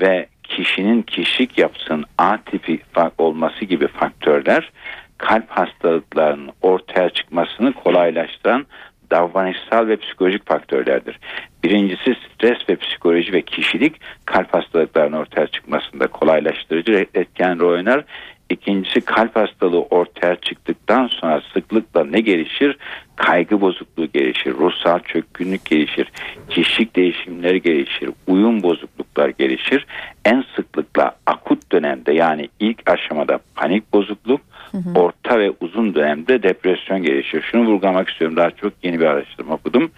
ve 0.00 0.26
kişinin 0.42 1.02
kişilik 1.02 1.58
yapısının 1.58 2.04
A 2.18 2.36
tipi 2.36 2.80
olması 3.18 3.64
gibi 3.64 3.88
faktörler 3.88 4.70
kalp 5.18 5.50
hastalıklarının 5.50 6.50
ortaya 6.62 7.10
çıkmasını 7.10 7.72
kolaylaştıran 7.72 8.66
davranışsal 9.10 9.88
ve 9.88 9.96
psikolojik 9.96 10.48
faktörlerdir. 10.48 11.18
Birincisi 11.64 12.14
stres 12.14 12.58
ve 12.68 12.76
psikoloji 12.76 13.32
ve 13.32 13.42
kişilik 13.42 14.00
kalp 14.24 14.54
hastalıklarının 14.54 15.16
ortaya 15.16 15.46
çıkmasında 15.46 16.06
kolaylaştırıcı 16.06 17.06
etken 17.14 17.58
rol 17.58 17.72
oynar. 17.72 18.04
İkincisi 18.50 19.00
kalp 19.00 19.36
hastalığı 19.36 19.82
ortaya 19.82 20.36
çıktıktan 20.36 21.06
sonra 21.06 21.42
sıklıkla 21.54 22.04
ne 22.04 22.20
gelişir? 22.20 22.78
Kaygı 23.16 23.60
bozukluğu 23.60 24.06
gelişir, 24.06 24.54
ruhsal 24.54 24.98
çökkünlük 24.98 25.64
gelişir, 25.64 26.12
kişilik 26.48 26.96
değişimleri 26.96 27.62
gelişir, 27.62 28.10
uyum 28.26 28.62
bozukluklar 28.62 29.28
gelişir. 29.28 29.86
En 30.24 30.44
sıklıkla 30.56 31.16
akut 31.26 31.72
dönemde 31.72 32.12
yani 32.12 32.48
ilk 32.60 32.90
aşamada 32.90 33.38
panik 33.54 33.92
bozukluk, 33.92 34.40
hı 34.72 34.78
hı. 34.78 35.00
orta 35.00 35.38
ve 35.38 35.52
uzun 35.60 35.94
dönemde 35.94 36.42
depresyon 36.42 37.02
gelişir. 37.02 37.42
Şunu 37.42 37.66
vurgulamak 37.66 38.08
istiyorum 38.08 38.36
daha 38.36 38.50
çok 38.50 38.72
yeni 38.82 39.00
bir 39.00 39.06
araştırma 39.06 39.54
okudum. 39.54 39.90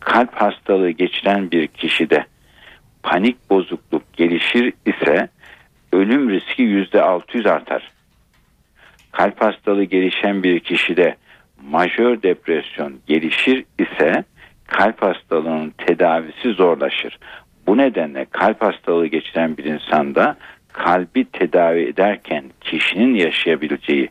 kalp 0.00 0.34
hastalığı 0.34 0.90
geçiren 0.90 1.50
bir 1.50 1.66
kişide 1.66 2.26
panik 3.02 3.50
bozukluk 3.50 4.12
gelişir 4.12 4.72
ise 4.86 5.28
ölüm 5.92 6.30
riski 6.30 6.62
yüzde 6.62 7.02
600 7.02 7.46
artar. 7.46 7.95
Kalp 9.16 9.42
hastalığı 9.42 9.84
gelişen 9.84 10.42
bir 10.42 10.60
kişide 10.60 11.16
majör 11.70 12.22
depresyon 12.22 12.94
gelişir 13.06 13.64
ise 13.78 14.24
kalp 14.66 15.02
hastalığının 15.02 15.70
tedavisi 15.70 16.52
zorlaşır. 16.52 17.18
Bu 17.66 17.76
nedenle 17.76 18.26
kalp 18.30 18.62
hastalığı 18.62 19.06
geçiren 19.06 19.56
bir 19.56 19.64
insanda 19.64 20.36
kalbi 20.72 21.24
tedavi 21.24 21.82
ederken 21.82 22.44
kişinin 22.60 23.14
yaşayabileceği 23.14 24.08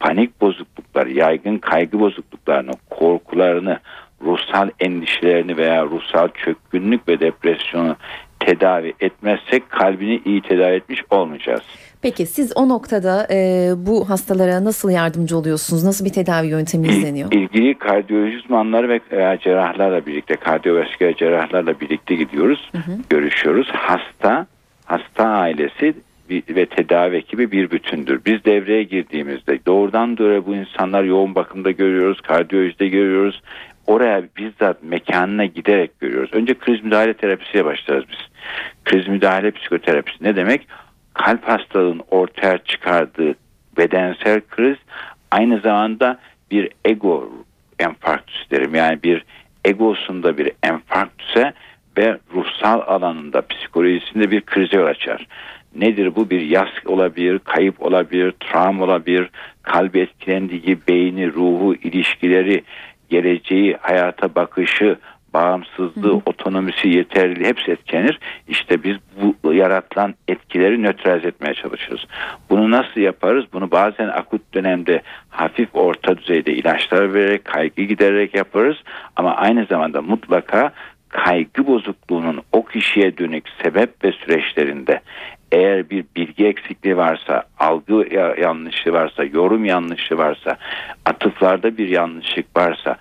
panik 0.00 0.40
bozuklukları, 0.40 1.12
yaygın 1.12 1.58
kaygı 1.58 2.00
bozukluklarını, 2.00 2.72
korkularını, 2.90 3.78
ruhsal 4.22 4.70
endişelerini 4.80 5.56
veya 5.56 5.84
ruhsal 5.84 6.28
çökkünlük 6.28 7.08
ve 7.08 7.20
depresyonu 7.20 7.96
tedavi 8.40 8.94
etmezsek 9.00 9.70
kalbini 9.70 10.20
iyi 10.24 10.42
tedavi 10.42 10.74
etmiş 10.74 11.00
olmayacağız. 11.10 11.62
Peki 12.06 12.26
siz 12.26 12.52
o 12.56 12.68
noktada 12.68 13.26
e, 13.30 13.70
bu 13.76 14.10
hastalara 14.10 14.64
nasıl 14.64 14.90
yardımcı 14.90 15.36
oluyorsunuz? 15.36 15.84
Nasıl 15.84 16.04
bir 16.04 16.10
tedavi 16.10 16.46
yöntemi 16.46 16.88
izleniyor? 16.88 17.32
İlgili 17.32 17.74
kardiyoloji 17.74 18.36
uzmanları 18.36 18.88
ve 18.88 19.00
veya 19.12 19.38
cerrahlarla 19.38 20.06
birlikte, 20.06 20.36
kardiyovasküler 20.36 21.16
cerrahlarla 21.16 21.80
birlikte 21.80 22.14
gidiyoruz, 22.14 22.70
hı 22.72 22.78
hı. 22.78 22.92
görüşüyoruz. 23.10 23.68
Hasta, 23.72 24.46
hasta 24.84 25.24
ailesi 25.24 25.94
ve 26.30 26.66
tedavi 26.66 27.16
ekibi 27.16 27.52
bir 27.52 27.70
bütündür. 27.70 28.20
Biz 28.26 28.44
devreye 28.44 28.82
girdiğimizde 28.82 29.58
doğrudan 29.66 30.16
doğruya 30.16 30.46
bu 30.46 30.54
insanlar 30.54 31.04
yoğun 31.04 31.34
bakımda 31.34 31.70
görüyoruz, 31.70 32.20
kardiyolojide 32.20 32.88
görüyoruz. 32.88 33.42
Oraya 33.86 34.22
bizzat 34.36 34.82
mekanına 34.82 35.44
giderek 35.44 36.00
görüyoruz. 36.00 36.30
Önce 36.32 36.54
kriz 36.54 36.84
müdahale 36.84 37.14
terapisiye 37.14 37.64
başlarız 37.64 38.04
biz. 38.10 38.18
Kriz 38.84 39.08
müdahale 39.08 39.50
psikoterapisi 39.50 40.24
ne 40.24 40.36
demek? 40.36 40.66
Kalp 41.18 41.48
hastalığının 41.48 42.02
ortaya 42.10 42.58
çıkardığı 42.58 43.34
bedensel 43.78 44.40
kriz 44.50 44.76
aynı 45.30 45.60
zamanda 45.60 46.18
bir 46.50 46.70
ego 46.84 47.32
enfarktüs 47.78 48.50
derim. 48.50 48.74
Yani 48.74 49.02
bir 49.02 49.24
egosunda 49.64 50.38
bir 50.38 50.52
enfarktüse 50.62 51.52
ve 51.98 52.18
ruhsal 52.34 52.80
alanında 52.80 53.46
psikolojisinde 53.46 54.30
bir 54.30 54.40
krize 54.40 54.76
yol 54.76 54.86
açar. 54.86 55.26
Nedir 55.74 56.16
bu? 56.16 56.30
Bir 56.30 56.40
yas 56.40 56.68
olabilir, 56.86 57.38
kayıp 57.38 57.82
olabilir, 57.82 58.34
travma 58.40 58.84
olabilir, 58.84 59.30
kalbi 59.62 60.00
etkilendiği 60.00 60.78
beyni, 60.88 61.32
ruhu, 61.32 61.74
ilişkileri, 61.74 62.62
geleceği, 63.10 63.76
hayata 63.80 64.34
bakışı, 64.34 64.98
bağımsızlığı, 65.36 66.12
hı 66.12 66.20
otonomisi, 66.26 66.88
yeterliliği 66.88 67.48
hepsi 67.48 67.70
etkilenir. 67.70 68.18
İşte 68.48 68.82
biz 68.82 68.96
bu 69.44 69.52
yaratılan 69.52 70.14
etkileri 70.28 70.82
nötralize 70.82 71.28
etmeye 71.28 71.54
çalışırız. 71.54 72.00
Bunu 72.50 72.70
nasıl 72.70 73.00
yaparız? 73.00 73.44
Bunu 73.52 73.70
bazen 73.70 74.08
akut 74.08 74.54
dönemde 74.54 75.02
hafif 75.28 75.68
orta 75.74 76.18
düzeyde 76.18 76.52
ilaçlar 76.52 77.14
vererek, 77.14 77.44
kaygı 77.44 77.82
gidererek 77.82 78.34
yaparız. 78.34 78.76
Ama 79.16 79.34
aynı 79.36 79.66
zamanda 79.66 80.02
mutlaka 80.02 80.72
kaygı 81.08 81.66
bozukluğunun 81.66 82.42
o 82.52 82.64
kişiye 82.64 83.18
dönük 83.18 83.44
sebep 83.62 84.04
ve 84.04 84.12
süreçlerinde 84.12 85.00
eğer 85.52 85.90
bir 85.90 86.04
bilgi 86.16 86.46
eksikliği 86.46 86.96
varsa, 86.96 87.42
algı 87.58 88.06
yanlışlığı 88.40 88.92
varsa, 88.92 89.24
yorum 89.24 89.64
yanlışlığı 89.64 90.18
varsa, 90.18 90.56
atıflarda 91.04 91.78
bir 91.78 91.88
yanlışlık 91.88 92.56
varsa, 92.56 92.96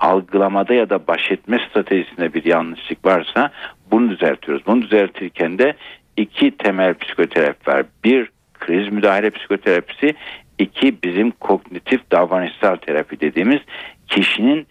algılamada 0.00 0.74
ya 0.74 0.90
da 0.90 1.06
baş 1.06 1.30
etme 1.30 1.60
stratejisinde 1.70 2.34
bir 2.34 2.44
yanlışlık 2.44 3.04
varsa 3.04 3.50
bunu 3.90 4.10
düzeltiyoruz. 4.10 4.66
Bunu 4.66 4.82
düzeltirken 4.82 5.58
de 5.58 5.74
iki 6.16 6.50
temel 6.50 6.94
psikoterapi 6.94 7.70
var. 7.70 7.86
Bir 8.04 8.30
kriz 8.54 8.92
müdahale 8.92 9.30
psikoterapisi, 9.30 10.14
iki 10.58 11.02
bizim 11.04 11.30
kognitif 11.30 12.10
davranışsal 12.12 12.76
terapi 12.76 13.20
dediğimiz 13.20 13.60
kişinin 14.06 14.66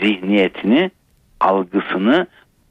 zihniyetini, 0.00 0.90
algısını 1.40 2.26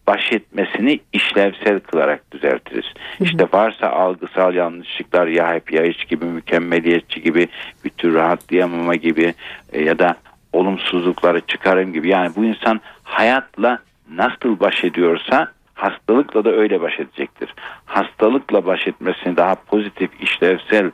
baş 0.08 0.32
etmesini 0.32 1.00
işlevsel 1.14 1.80
kılarak 1.80 2.32
düzeltiriz. 2.32 2.86
Hı 2.86 3.24
hı. 3.24 3.24
İşte 3.24 3.48
varsa 3.54 3.90
algısal 3.90 4.54
yanlışlıklar 4.54 5.28
ya 5.28 5.54
hep 5.54 5.74
ya 5.74 5.84
hiç 5.84 6.08
gibi 6.08 6.26
mükemmeliyetçi 6.26 7.22
gibi 7.22 7.48
bir 7.86 7.90
tür 7.90 8.14
rahatlayamama 8.14 8.96
gibi 8.96 9.34
e, 9.74 9.84
ya 9.84 10.00
da 10.00 10.16
olumsuzlukları 10.54 11.42
çıkarım 11.42 11.94
gibi. 11.94 12.10
Yani 12.10 12.32
bu 12.36 12.46
insan 12.46 12.82
hayatla 13.04 13.80
nasıl 14.12 14.60
baş 14.60 14.84
ediyorsa 14.84 15.52
hastalıkla 15.74 16.46
da 16.46 16.52
öyle 16.52 16.82
baş 16.82 17.00
edecektir. 17.00 17.54
Hastalıkla 17.86 18.66
baş 18.66 18.88
etmesini 18.88 19.38
daha 19.38 19.56
pozitif, 19.56 20.10
işlevsel 20.22 20.92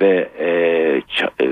ve 0.00 0.28
e, 0.38 0.46
e, 1.44 1.50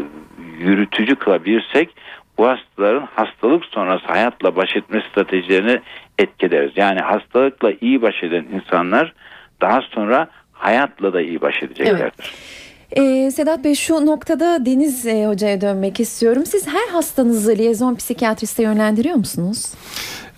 yürütücü 0.58 1.16
kılabilirsek 1.16 1.96
bu 2.38 2.48
hastaların 2.48 3.08
hastalık 3.14 3.64
sonrası 3.64 4.06
hayatla 4.06 4.56
baş 4.56 4.76
etme 4.76 5.02
stratejilerini 5.10 5.80
etkileriz. 6.18 6.72
Yani 6.76 7.00
hastalıkla 7.00 7.72
iyi 7.80 8.02
baş 8.02 8.22
eden 8.22 8.44
insanlar 8.52 9.12
daha 9.60 9.80
sonra 9.80 10.28
hayatla 10.52 11.12
da 11.12 11.20
iyi 11.20 11.40
baş 11.40 11.62
edeceklerdir. 11.62 12.02
Evet. 12.02 12.51
Ee, 12.96 13.30
Sedat 13.30 13.64
Bey 13.64 13.74
şu 13.74 14.06
noktada 14.06 14.66
Deniz 14.66 15.06
e, 15.06 15.26
Hoca'ya 15.26 15.60
dönmek 15.60 16.00
istiyorum. 16.00 16.46
Siz 16.46 16.66
her 16.66 16.88
hastanızı 16.92 17.56
liyezon 17.56 17.94
psikiyatriste 17.94 18.62
yönlendiriyor 18.62 19.14
musunuz? 19.16 19.74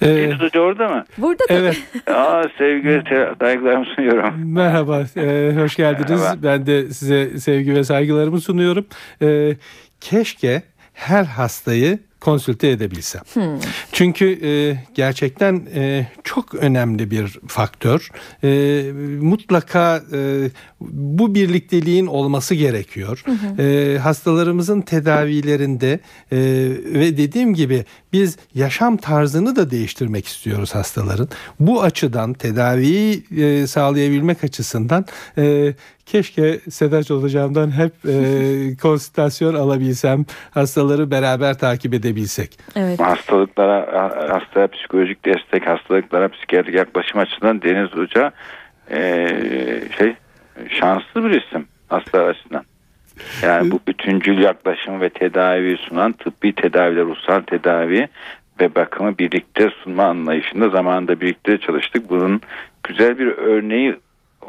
Ee, 0.02 0.06
Deniz 0.06 0.40
Hoca 0.40 0.60
orada 0.60 0.88
mı? 0.88 1.04
Burada 1.18 1.44
tabii. 1.48 1.58
Evet. 1.58 1.76
Aa, 2.10 2.44
sevgi 2.58 2.88
ve 2.88 3.02
saygılarımı 3.40 3.84
sunuyorum. 3.84 4.52
Merhaba, 4.52 5.02
e, 5.16 5.52
hoş 5.56 5.76
geldiniz. 5.76 6.20
Merhaba. 6.20 6.42
Ben 6.42 6.66
de 6.66 6.90
size 6.90 7.38
sevgi 7.38 7.74
ve 7.74 7.84
saygılarımı 7.84 8.40
sunuyorum. 8.40 8.86
E, 9.22 9.56
keşke 10.00 10.62
her 10.92 11.24
hastayı 11.24 11.98
konsülte 12.24 12.68
edebilsem. 12.68 13.22
Hmm. 13.32 13.60
Çünkü 13.92 14.38
e, 14.42 14.52
gerçekten 14.94 15.66
e, 15.74 16.06
çok 16.24 16.54
önemli 16.54 17.10
bir 17.10 17.38
faktör. 17.46 18.08
E, 18.44 18.48
mutlaka 19.20 20.02
e, 20.12 20.50
bu 20.80 21.34
birlikteliğin 21.34 22.06
olması 22.06 22.54
gerekiyor. 22.54 23.24
Hı 23.24 23.62
E, 23.62 23.98
hastalarımızın 23.98 24.80
tedavilerinde 24.80 25.92
e, 26.32 26.38
ve 26.94 27.16
dediğim 27.16 27.54
gibi 27.54 27.84
biz 28.12 28.36
yaşam 28.54 28.96
tarzını 28.96 29.56
da 29.56 29.70
değiştirmek 29.70 30.26
istiyoruz 30.26 30.74
hastaların. 30.74 31.28
Bu 31.60 31.82
açıdan 31.82 32.32
tedaviyi 32.32 33.24
e, 33.36 33.66
sağlayabilmek 33.66 34.44
açısından 34.44 35.06
e, 35.38 35.74
keşke 36.06 36.58
Sedat 36.70 37.10
Hocam'dan 37.10 37.70
hep 37.70 37.92
e, 38.08 38.76
konsültasyon 38.82 39.54
alabilsem, 39.54 40.24
hastaları 40.50 41.10
beraber 41.10 41.58
takip 41.58 41.94
edebilsek. 41.94 42.58
Evet. 42.76 43.00
Hastalıklara, 43.00 44.10
hastaya 44.30 44.66
psikolojik 44.66 45.24
destek, 45.24 45.66
hastalıklara 45.66 46.28
psikiyatrik 46.28 46.74
yaklaşım 46.74 47.20
açısından 47.20 47.62
Deniz 47.62 47.90
Hoca 47.90 48.32
e, 48.90 49.28
şey 49.98 50.14
şanslı 50.68 51.24
bir 51.24 51.42
isim 51.42 51.66
hasta 51.88 52.24
açısından. 52.24 52.64
Yani 53.42 53.70
bu 53.70 53.80
bütüncül 53.88 54.38
yaklaşım 54.38 55.00
ve 55.00 55.08
tedavi 55.08 55.76
sunan 55.76 56.12
tıbbi 56.12 56.54
tedavi, 56.54 57.00
ruhsal 57.00 57.40
tedavi 57.40 58.08
ve 58.60 58.74
bakımı 58.74 59.18
birlikte 59.18 59.70
sunma 59.82 60.04
anlayışında 60.04 60.68
zamanında 60.68 61.20
birlikte 61.20 61.58
çalıştık. 61.58 62.10
Bunun 62.10 62.40
güzel 62.82 63.18
bir 63.18 63.26
örneği 63.26 63.96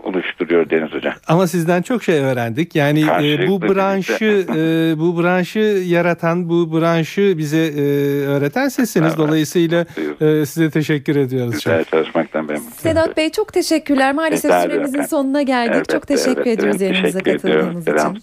oluşturuyor 0.04 0.70
Deniz 0.70 0.92
Hocam. 0.92 1.14
Ama 1.28 1.48
sizden 1.48 1.82
çok 1.82 2.04
şey 2.04 2.20
öğrendik. 2.20 2.76
Yani 2.76 3.02
e, 3.02 3.48
bu 3.48 3.62
branşı 3.62 4.46
e, 4.56 5.00
bu 5.00 5.22
branşı 5.22 5.60
yaratan, 5.86 6.50
bu 6.50 6.74
branşı 6.74 7.34
bize 7.38 7.66
e, 7.66 7.82
öğreten 8.26 8.68
sizsiniz. 8.68 9.08
Evet. 9.08 9.18
Dolayısıyla 9.18 9.86
e, 10.22 10.46
size 10.46 10.70
teşekkür 10.70 11.16
ediyoruz. 11.16 11.54
Güzel 11.54 11.84
çok. 11.84 11.92
çalışmaktan 11.92 12.46
memnun. 12.46 12.70
Sedat 12.78 13.18
Bey 13.18 13.30
çok 13.30 13.54
teşekkürler. 13.54 14.14
Maalesef 14.14 14.52
Rica 14.52 14.62
süremizin 14.62 15.00
ben. 15.00 15.06
sonuna 15.06 15.42
geldik. 15.42 15.76
Evet, 15.76 15.90
çok 15.90 16.08
teşekkür 16.08 16.42
evet, 16.42 16.60
ediyoruz 16.60 16.82
yayınımıza 16.82 17.20
katıldığınız 17.20 17.88
için. 17.88 17.98
Selam. 17.98 18.16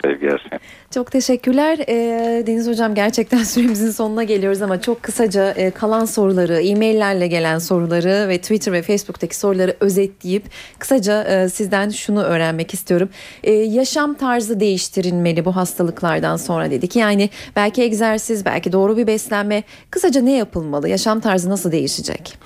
Çok 0.95 1.11
teşekkürler. 1.11 1.79
E, 1.89 2.47
Deniz 2.47 2.69
Hocam 2.69 2.95
gerçekten 2.95 3.39
süremizin 3.43 3.91
sonuna 3.91 4.25
geliyoruz 4.25 4.63
ama 4.63 4.81
çok 4.81 5.03
kısaca 5.03 5.51
e, 5.51 5.71
kalan 5.71 6.05
soruları, 6.05 6.61
e-maillerle 6.61 7.27
gelen 7.27 7.59
soruları 7.59 8.29
ve 8.29 8.39
Twitter 8.39 8.73
ve 8.73 8.83
Facebook'taki 8.83 9.37
soruları 9.37 9.77
özetleyip 9.81 10.43
kısaca 10.79 11.25
e, 11.25 11.49
sizden 11.63 11.89
şunu 11.89 12.23
öğrenmek 12.23 12.75
istiyorum. 12.75 13.09
E, 13.45 13.53
yaşam 13.53 14.15
tarzı 14.15 14.61
değiştirilmeli 14.61 15.45
bu 15.45 15.57
hastalıklardan 15.57 16.37
sonra 16.37 16.71
dedik. 16.71 16.97
Yani 16.97 17.31
belki 17.57 17.83
egzersiz, 17.83 18.45
belki 18.45 18.73
doğru 18.73 18.97
bir 18.97 19.07
beslenme. 19.07 19.63
Kısaca 19.91 20.21
ne 20.21 20.37
yapılmalı? 20.37 20.89
Yaşam 20.89 21.21
tarzı 21.21 21.51
nasıl 21.51 21.73
değişecek? 21.73 22.39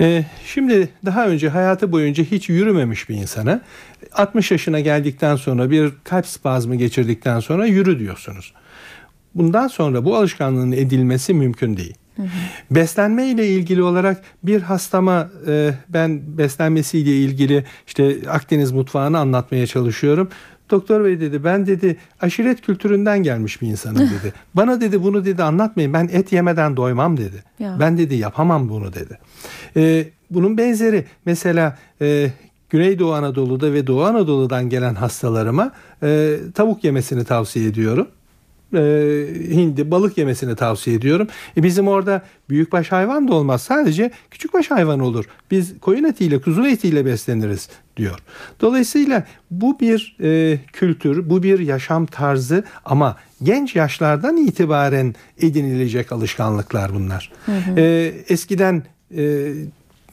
Ee, 0.00 0.24
şimdi 0.46 0.88
daha 1.04 1.26
önce 1.26 1.48
hayatı 1.48 1.92
boyunca 1.92 2.24
hiç 2.24 2.48
yürümemiş 2.48 3.08
bir 3.08 3.14
insana 3.14 3.60
60 4.12 4.50
yaşına 4.50 4.80
geldikten 4.80 5.36
sonra 5.36 5.70
bir 5.70 5.92
kalp 6.04 6.26
spazmı 6.26 6.76
geçirdikten 6.76 7.40
sonra 7.40 7.66
yürü 7.66 7.98
diyorsunuz. 7.98 8.54
Bundan 9.34 9.68
sonra 9.68 10.04
bu 10.04 10.16
alışkanlığın 10.16 10.72
edilmesi 10.72 11.34
mümkün 11.34 11.76
değil. 11.76 11.94
Beslenme 12.70 13.26
ile 13.26 13.48
ilgili 13.48 13.82
olarak 13.82 14.22
bir 14.42 14.62
hastama 14.62 15.30
e, 15.46 15.74
ben 15.88 16.38
beslenmesiyle 16.38 17.16
ilgili 17.16 17.64
işte 17.86 18.16
Akdeniz 18.28 18.72
mutfağını 18.72 19.18
anlatmaya 19.18 19.66
çalışıyorum. 19.66 20.28
Doktor 20.70 21.04
bey 21.04 21.20
dedi 21.20 21.44
ben 21.44 21.66
dedi 21.66 21.96
aşiret 22.20 22.60
kültüründen 22.60 23.22
gelmiş 23.22 23.62
bir 23.62 23.66
insanım 23.66 23.96
dedi. 23.96 24.32
Bana 24.54 24.80
dedi 24.80 25.02
bunu 25.02 25.24
dedi 25.24 25.42
anlatmayın 25.42 25.92
ben 25.92 26.08
et 26.12 26.32
yemeden 26.32 26.76
doymam 26.76 27.16
dedi. 27.16 27.44
Ya. 27.58 27.76
Ben 27.80 27.98
dedi 27.98 28.14
yapamam 28.14 28.68
bunu 28.68 28.92
dedi. 28.92 29.18
Ee, 29.76 30.04
bunun 30.30 30.58
benzeri 30.58 31.04
mesela 31.24 31.78
e, 32.00 32.30
Güneydoğu 32.70 33.12
Anadolu'da 33.12 33.72
ve 33.72 33.86
Doğu 33.86 34.04
Anadolu'dan 34.04 34.68
gelen 34.68 34.94
hastalarıma 34.94 35.72
e, 36.02 36.36
tavuk 36.54 36.84
yemesini 36.84 37.24
tavsiye 37.24 37.68
ediyorum. 37.68 38.08
E, 38.74 38.80
hindi, 39.50 39.90
balık 39.90 40.18
yemesini 40.18 40.56
tavsiye 40.56 40.96
ediyorum. 40.96 41.28
E, 41.56 41.62
bizim 41.62 41.88
orada 41.88 42.22
büyükbaş 42.48 42.92
hayvan 42.92 43.28
da 43.28 43.34
olmaz. 43.34 43.62
Sadece 43.62 44.10
küçükbaş 44.30 44.70
hayvan 44.70 45.00
olur. 45.00 45.24
Biz 45.50 45.80
koyun 45.80 46.04
etiyle, 46.04 46.40
kuzu 46.40 46.66
etiyle 46.66 47.06
besleniriz 47.06 47.68
diyor. 47.96 48.18
Dolayısıyla 48.60 49.24
bu 49.50 49.80
bir 49.80 50.16
e, 50.22 50.58
kültür, 50.72 51.30
bu 51.30 51.42
bir 51.42 51.58
yaşam 51.58 52.06
tarzı 52.06 52.64
ama 52.84 53.16
genç 53.42 53.76
yaşlardan 53.76 54.36
itibaren 54.36 55.14
edinilecek 55.40 56.12
alışkanlıklar 56.12 56.94
bunlar. 56.94 57.32
E, 57.76 58.12
eskiden 58.28 58.82
e, 59.16 59.52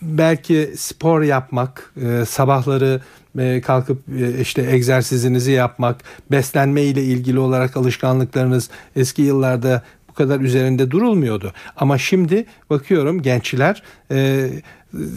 belki 0.01 0.73
spor 0.77 1.21
yapmak, 1.21 1.93
e, 2.01 2.25
sabahları 2.25 3.01
e, 3.39 3.61
kalkıp 3.61 4.01
e, 4.21 4.41
işte 4.41 4.61
egzersizinizi 4.71 5.51
yapmak, 5.51 6.03
beslenme 6.31 6.81
ile 6.81 7.03
ilgili 7.03 7.39
olarak 7.39 7.77
alışkanlıklarınız 7.77 8.69
eski 8.95 9.21
yıllarda 9.21 9.83
bu 10.09 10.13
kadar 10.13 10.39
üzerinde 10.39 10.91
durulmuyordu. 10.91 11.53
Ama 11.75 11.97
şimdi 11.97 12.45
bakıyorum 12.69 13.21
gençler 13.21 13.83
e, 14.11 14.49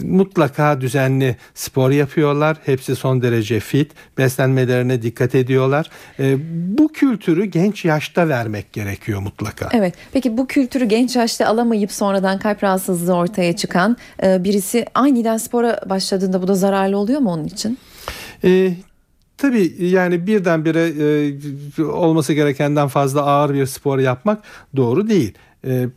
mutlaka 0.03 0.81
düzenli 0.81 1.35
spor 1.53 1.91
yapıyorlar. 1.91 2.57
Hepsi 2.65 2.95
son 2.95 3.21
derece 3.21 3.59
fit. 3.59 3.91
Beslenmelerine 4.17 5.01
dikkat 5.01 5.35
ediyorlar. 5.35 5.89
E, 6.19 6.35
bu 6.77 6.87
kültürü 6.87 7.45
genç 7.45 7.85
yaşta 7.85 8.29
vermek 8.29 8.73
gerekiyor 8.73 9.19
mutlaka. 9.19 9.69
Evet. 9.73 9.93
Peki 10.13 10.37
bu 10.37 10.47
kültürü 10.47 10.85
genç 10.85 11.15
yaşta 11.15 11.47
alamayıp 11.47 11.91
sonradan 11.91 12.39
kalp 12.39 12.63
rahatsızlığı 12.63 13.15
ortaya 13.15 13.55
çıkan 13.55 13.97
e, 14.23 14.43
birisi 14.43 14.85
aniden 14.95 15.37
spora 15.37 15.79
başladığında 15.89 16.41
bu 16.41 16.47
da 16.47 16.55
zararlı 16.55 16.97
oluyor 16.97 17.19
mu 17.19 17.31
onun 17.31 17.45
için? 17.45 17.77
E, 18.43 18.73
tabii 19.37 19.75
yani 19.79 20.27
birdenbire 20.27 20.91
e, 21.77 21.83
olması 21.83 22.33
gerekenden 22.33 22.87
fazla 22.87 23.21
ağır 23.21 23.53
bir 23.53 23.65
spor 23.65 23.99
yapmak 23.99 24.43
doğru 24.75 25.09
değil. 25.09 25.33
E, 25.67 25.87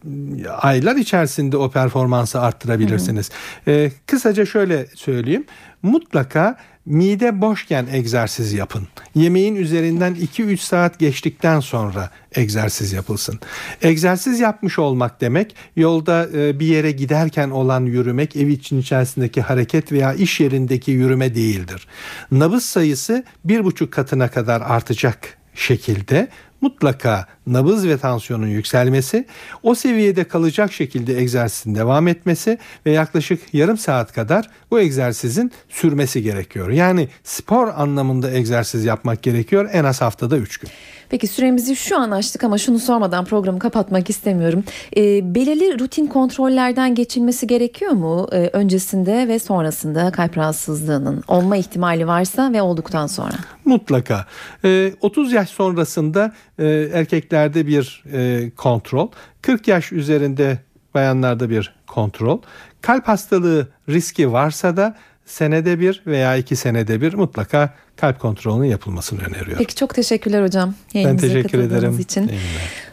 aylar 0.61 0.97
içerisinde 0.97 1.57
o 1.57 1.71
performansı 1.71 2.41
arttırabilirsiniz. 2.41 3.31
E, 3.69 3.91
kısaca 4.07 4.47
şöyle 4.47 4.87
söyleyeyim. 4.95 5.45
Mutlaka 5.83 6.57
mide 6.87 7.41
boşken 7.41 7.87
egzersiz 7.93 8.53
yapın. 8.53 8.89
Yemeğin 9.15 9.57
üzerinden 9.57 10.15
2-3 10.15 10.57
saat 10.57 10.99
geçtikten 10.99 11.61
sonra 11.61 12.11
egzersiz 12.35 12.93
yapılsın. 12.93 13.41
Egzersiz 13.83 14.41
yapmış 14.41 14.79
olmak 14.79 15.21
demek 15.21 15.57
yolda 15.77 16.29
e, 16.35 16.61
bir 16.61 16.67
yere 16.67 16.93
giderken 16.93 17.51
olan 17.51 17.85
yürümek, 17.85 18.37
ev 18.37 18.49
için 18.49 18.81
içerisindeki 18.81 19.43
hareket 19.43 19.93
veya 19.93 20.15
iş 20.15 20.41
yerindeki 20.41 20.91
yürüme 20.91 21.35
değildir. 21.35 21.87
Nabız 22.31 22.65
sayısı 22.65 23.25
bir 23.45 23.65
buçuk 23.65 23.93
katına 23.93 24.29
kadar 24.29 24.61
artacak 24.61 25.39
şekilde 25.55 26.29
mutlaka 26.61 27.27
nabız 27.47 27.89
ve 27.89 27.99
tansiyonun 27.99 28.47
yükselmesi, 28.47 29.27
o 29.63 29.75
seviyede 29.75 30.25
kalacak 30.25 30.73
şekilde 30.73 31.19
egzersizin 31.19 31.75
devam 31.75 32.09
etmesi 32.09 32.59
ve 32.87 32.91
yaklaşık 32.91 33.55
yarım 33.55 33.79
saat 33.79 34.13
kadar 34.13 34.51
bu 34.71 34.81
egzersizin 34.81 35.53
sürmesi 35.69 36.23
gerekiyor. 36.23 36.71
Yani 36.71 37.09
spor 37.25 37.69
anlamında 37.69 38.31
egzersiz 38.31 38.85
yapmak 38.85 39.23
gerekiyor 39.23 39.69
en 39.73 39.85
az 39.85 40.01
haftada 40.01 40.37
3 40.37 40.57
gün. 40.57 40.71
Peki 41.09 41.27
süremizi 41.27 41.77
şu 41.77 41.99
an 41.99 42.11
açtık 42.11 42.45
ama 42.45 42.59
şunu 42.59 42.79
sormadan 42.79 43.25
programı 43.25 43.59
kapatmak 43.59 44.11
istemiyorum. 44.11 44.65
E, 44.97 45.35
belirli 45.35 45.79
rutin 45.79 46.07
kontrollerden 46.07 46.95
geçilmesi 46.95 47.47
gerekiyor 47.47 47.93
mu 47.93 48.29
e, 48.33 48.51
öncesinde 48.53 49.29
ve 49.29 49.39
sonrasında 49.39 50.11
kalp 50.11 50.39
rahatsızlığının 50.39 51.23
olma 51.29 51.57
ihtimali 51.57 52.07
varsa 52.07 52.53
ve 52.53 52.63
olduktan 52.63 53.07
sonra? 53.07 53.35
Mutlaka. 53.65 54.27
E, 54.65 54.93
30 55.01 55.33
yaş 55.33 55.49
sonrasında 55.49 56.33
e, 56.59 56.91
erkeklerde 56.93 57.67
bir 57.67 58.05
e, 58.13 58.51
kontrol, 58.57 59.11
40 59.43 59.69
yaş 59.69 59.93
üzerinde 59.93 60.59
bayanlarda 60.95 61.51
bir 61.51 61.75
kontrol. 61.87 62.43
Kalp 62.81 63.09
hastalığı 63.09 63.69
riski 63.89 64.33
varsa 64.33 64.77
da 64.77 64.97
senede 65.25 65.81
bir 65.81 66.03
veya 66.07 66.37
iki 66.37 66.57
senede 66.57 67.01
bir 67.01 67.15
mutlaka 67.15 67.75
kalp 67.97 68.21
kontrolünün 68.21 68.69
yapılmasını 68.69 69.21
öneriyorum. 69.21 69.59
Peki 69.59 69.75
çok 69.75 69.95
teşekkürler 69.95 70.43
hocam. 70.43 70.75
Ben 70.95 71.17
teşekkür 71.17 71.59
ederim. 71.59 71.99
Için. 71.99 72.31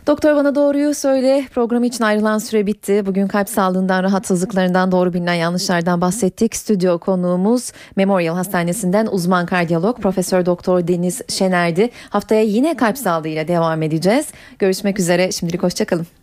Doktor 0.08 0.36
bana 0.36 0.56
doğruyu 0.56 0.94
söyle. 0.94 1.48
Programı 1.54 1.86
için 1.86 2.04
ayrılan 2.04 2.38
süre 2.38 2.66
bitti. 2.68 3.06
Bugün 3.06 3.28
kalp 3.28 3.50
sağlığından, 3.50 4.04
rahatsızlıklarından, 4.04 4.92
doğru 4.92 5.14
bilinen 5.14 5.34
yanlışlardan 5.34 6.02
bahsettik. 6.02 6.56
Stüdyo 6.56 6.98
konuğumuz 6.98 7.72
Memorial 7.96 8.36
Hastanesi'nden 8.36 9.08
uzman 9.12 9.46
kardiyolog 9.46 10.00
Profesör 10.00 10.46
Doktor 10.46 10.88
Deniz 10.88 11.22
Şener'di. 11.28 11.90
Haftaya 12.10 12.42
yine 12.42 12.78
kalp 12.78 12.98
sağlığıyla 12.98 13.48
devam 13.48 13.82
edeceğiz. 13.82 14.28
Görüşmek 14.60 15.00
üzere. 15.00 15.32
Şimdilik 15.32 15.64
hoşçakalın. 15.64 16.23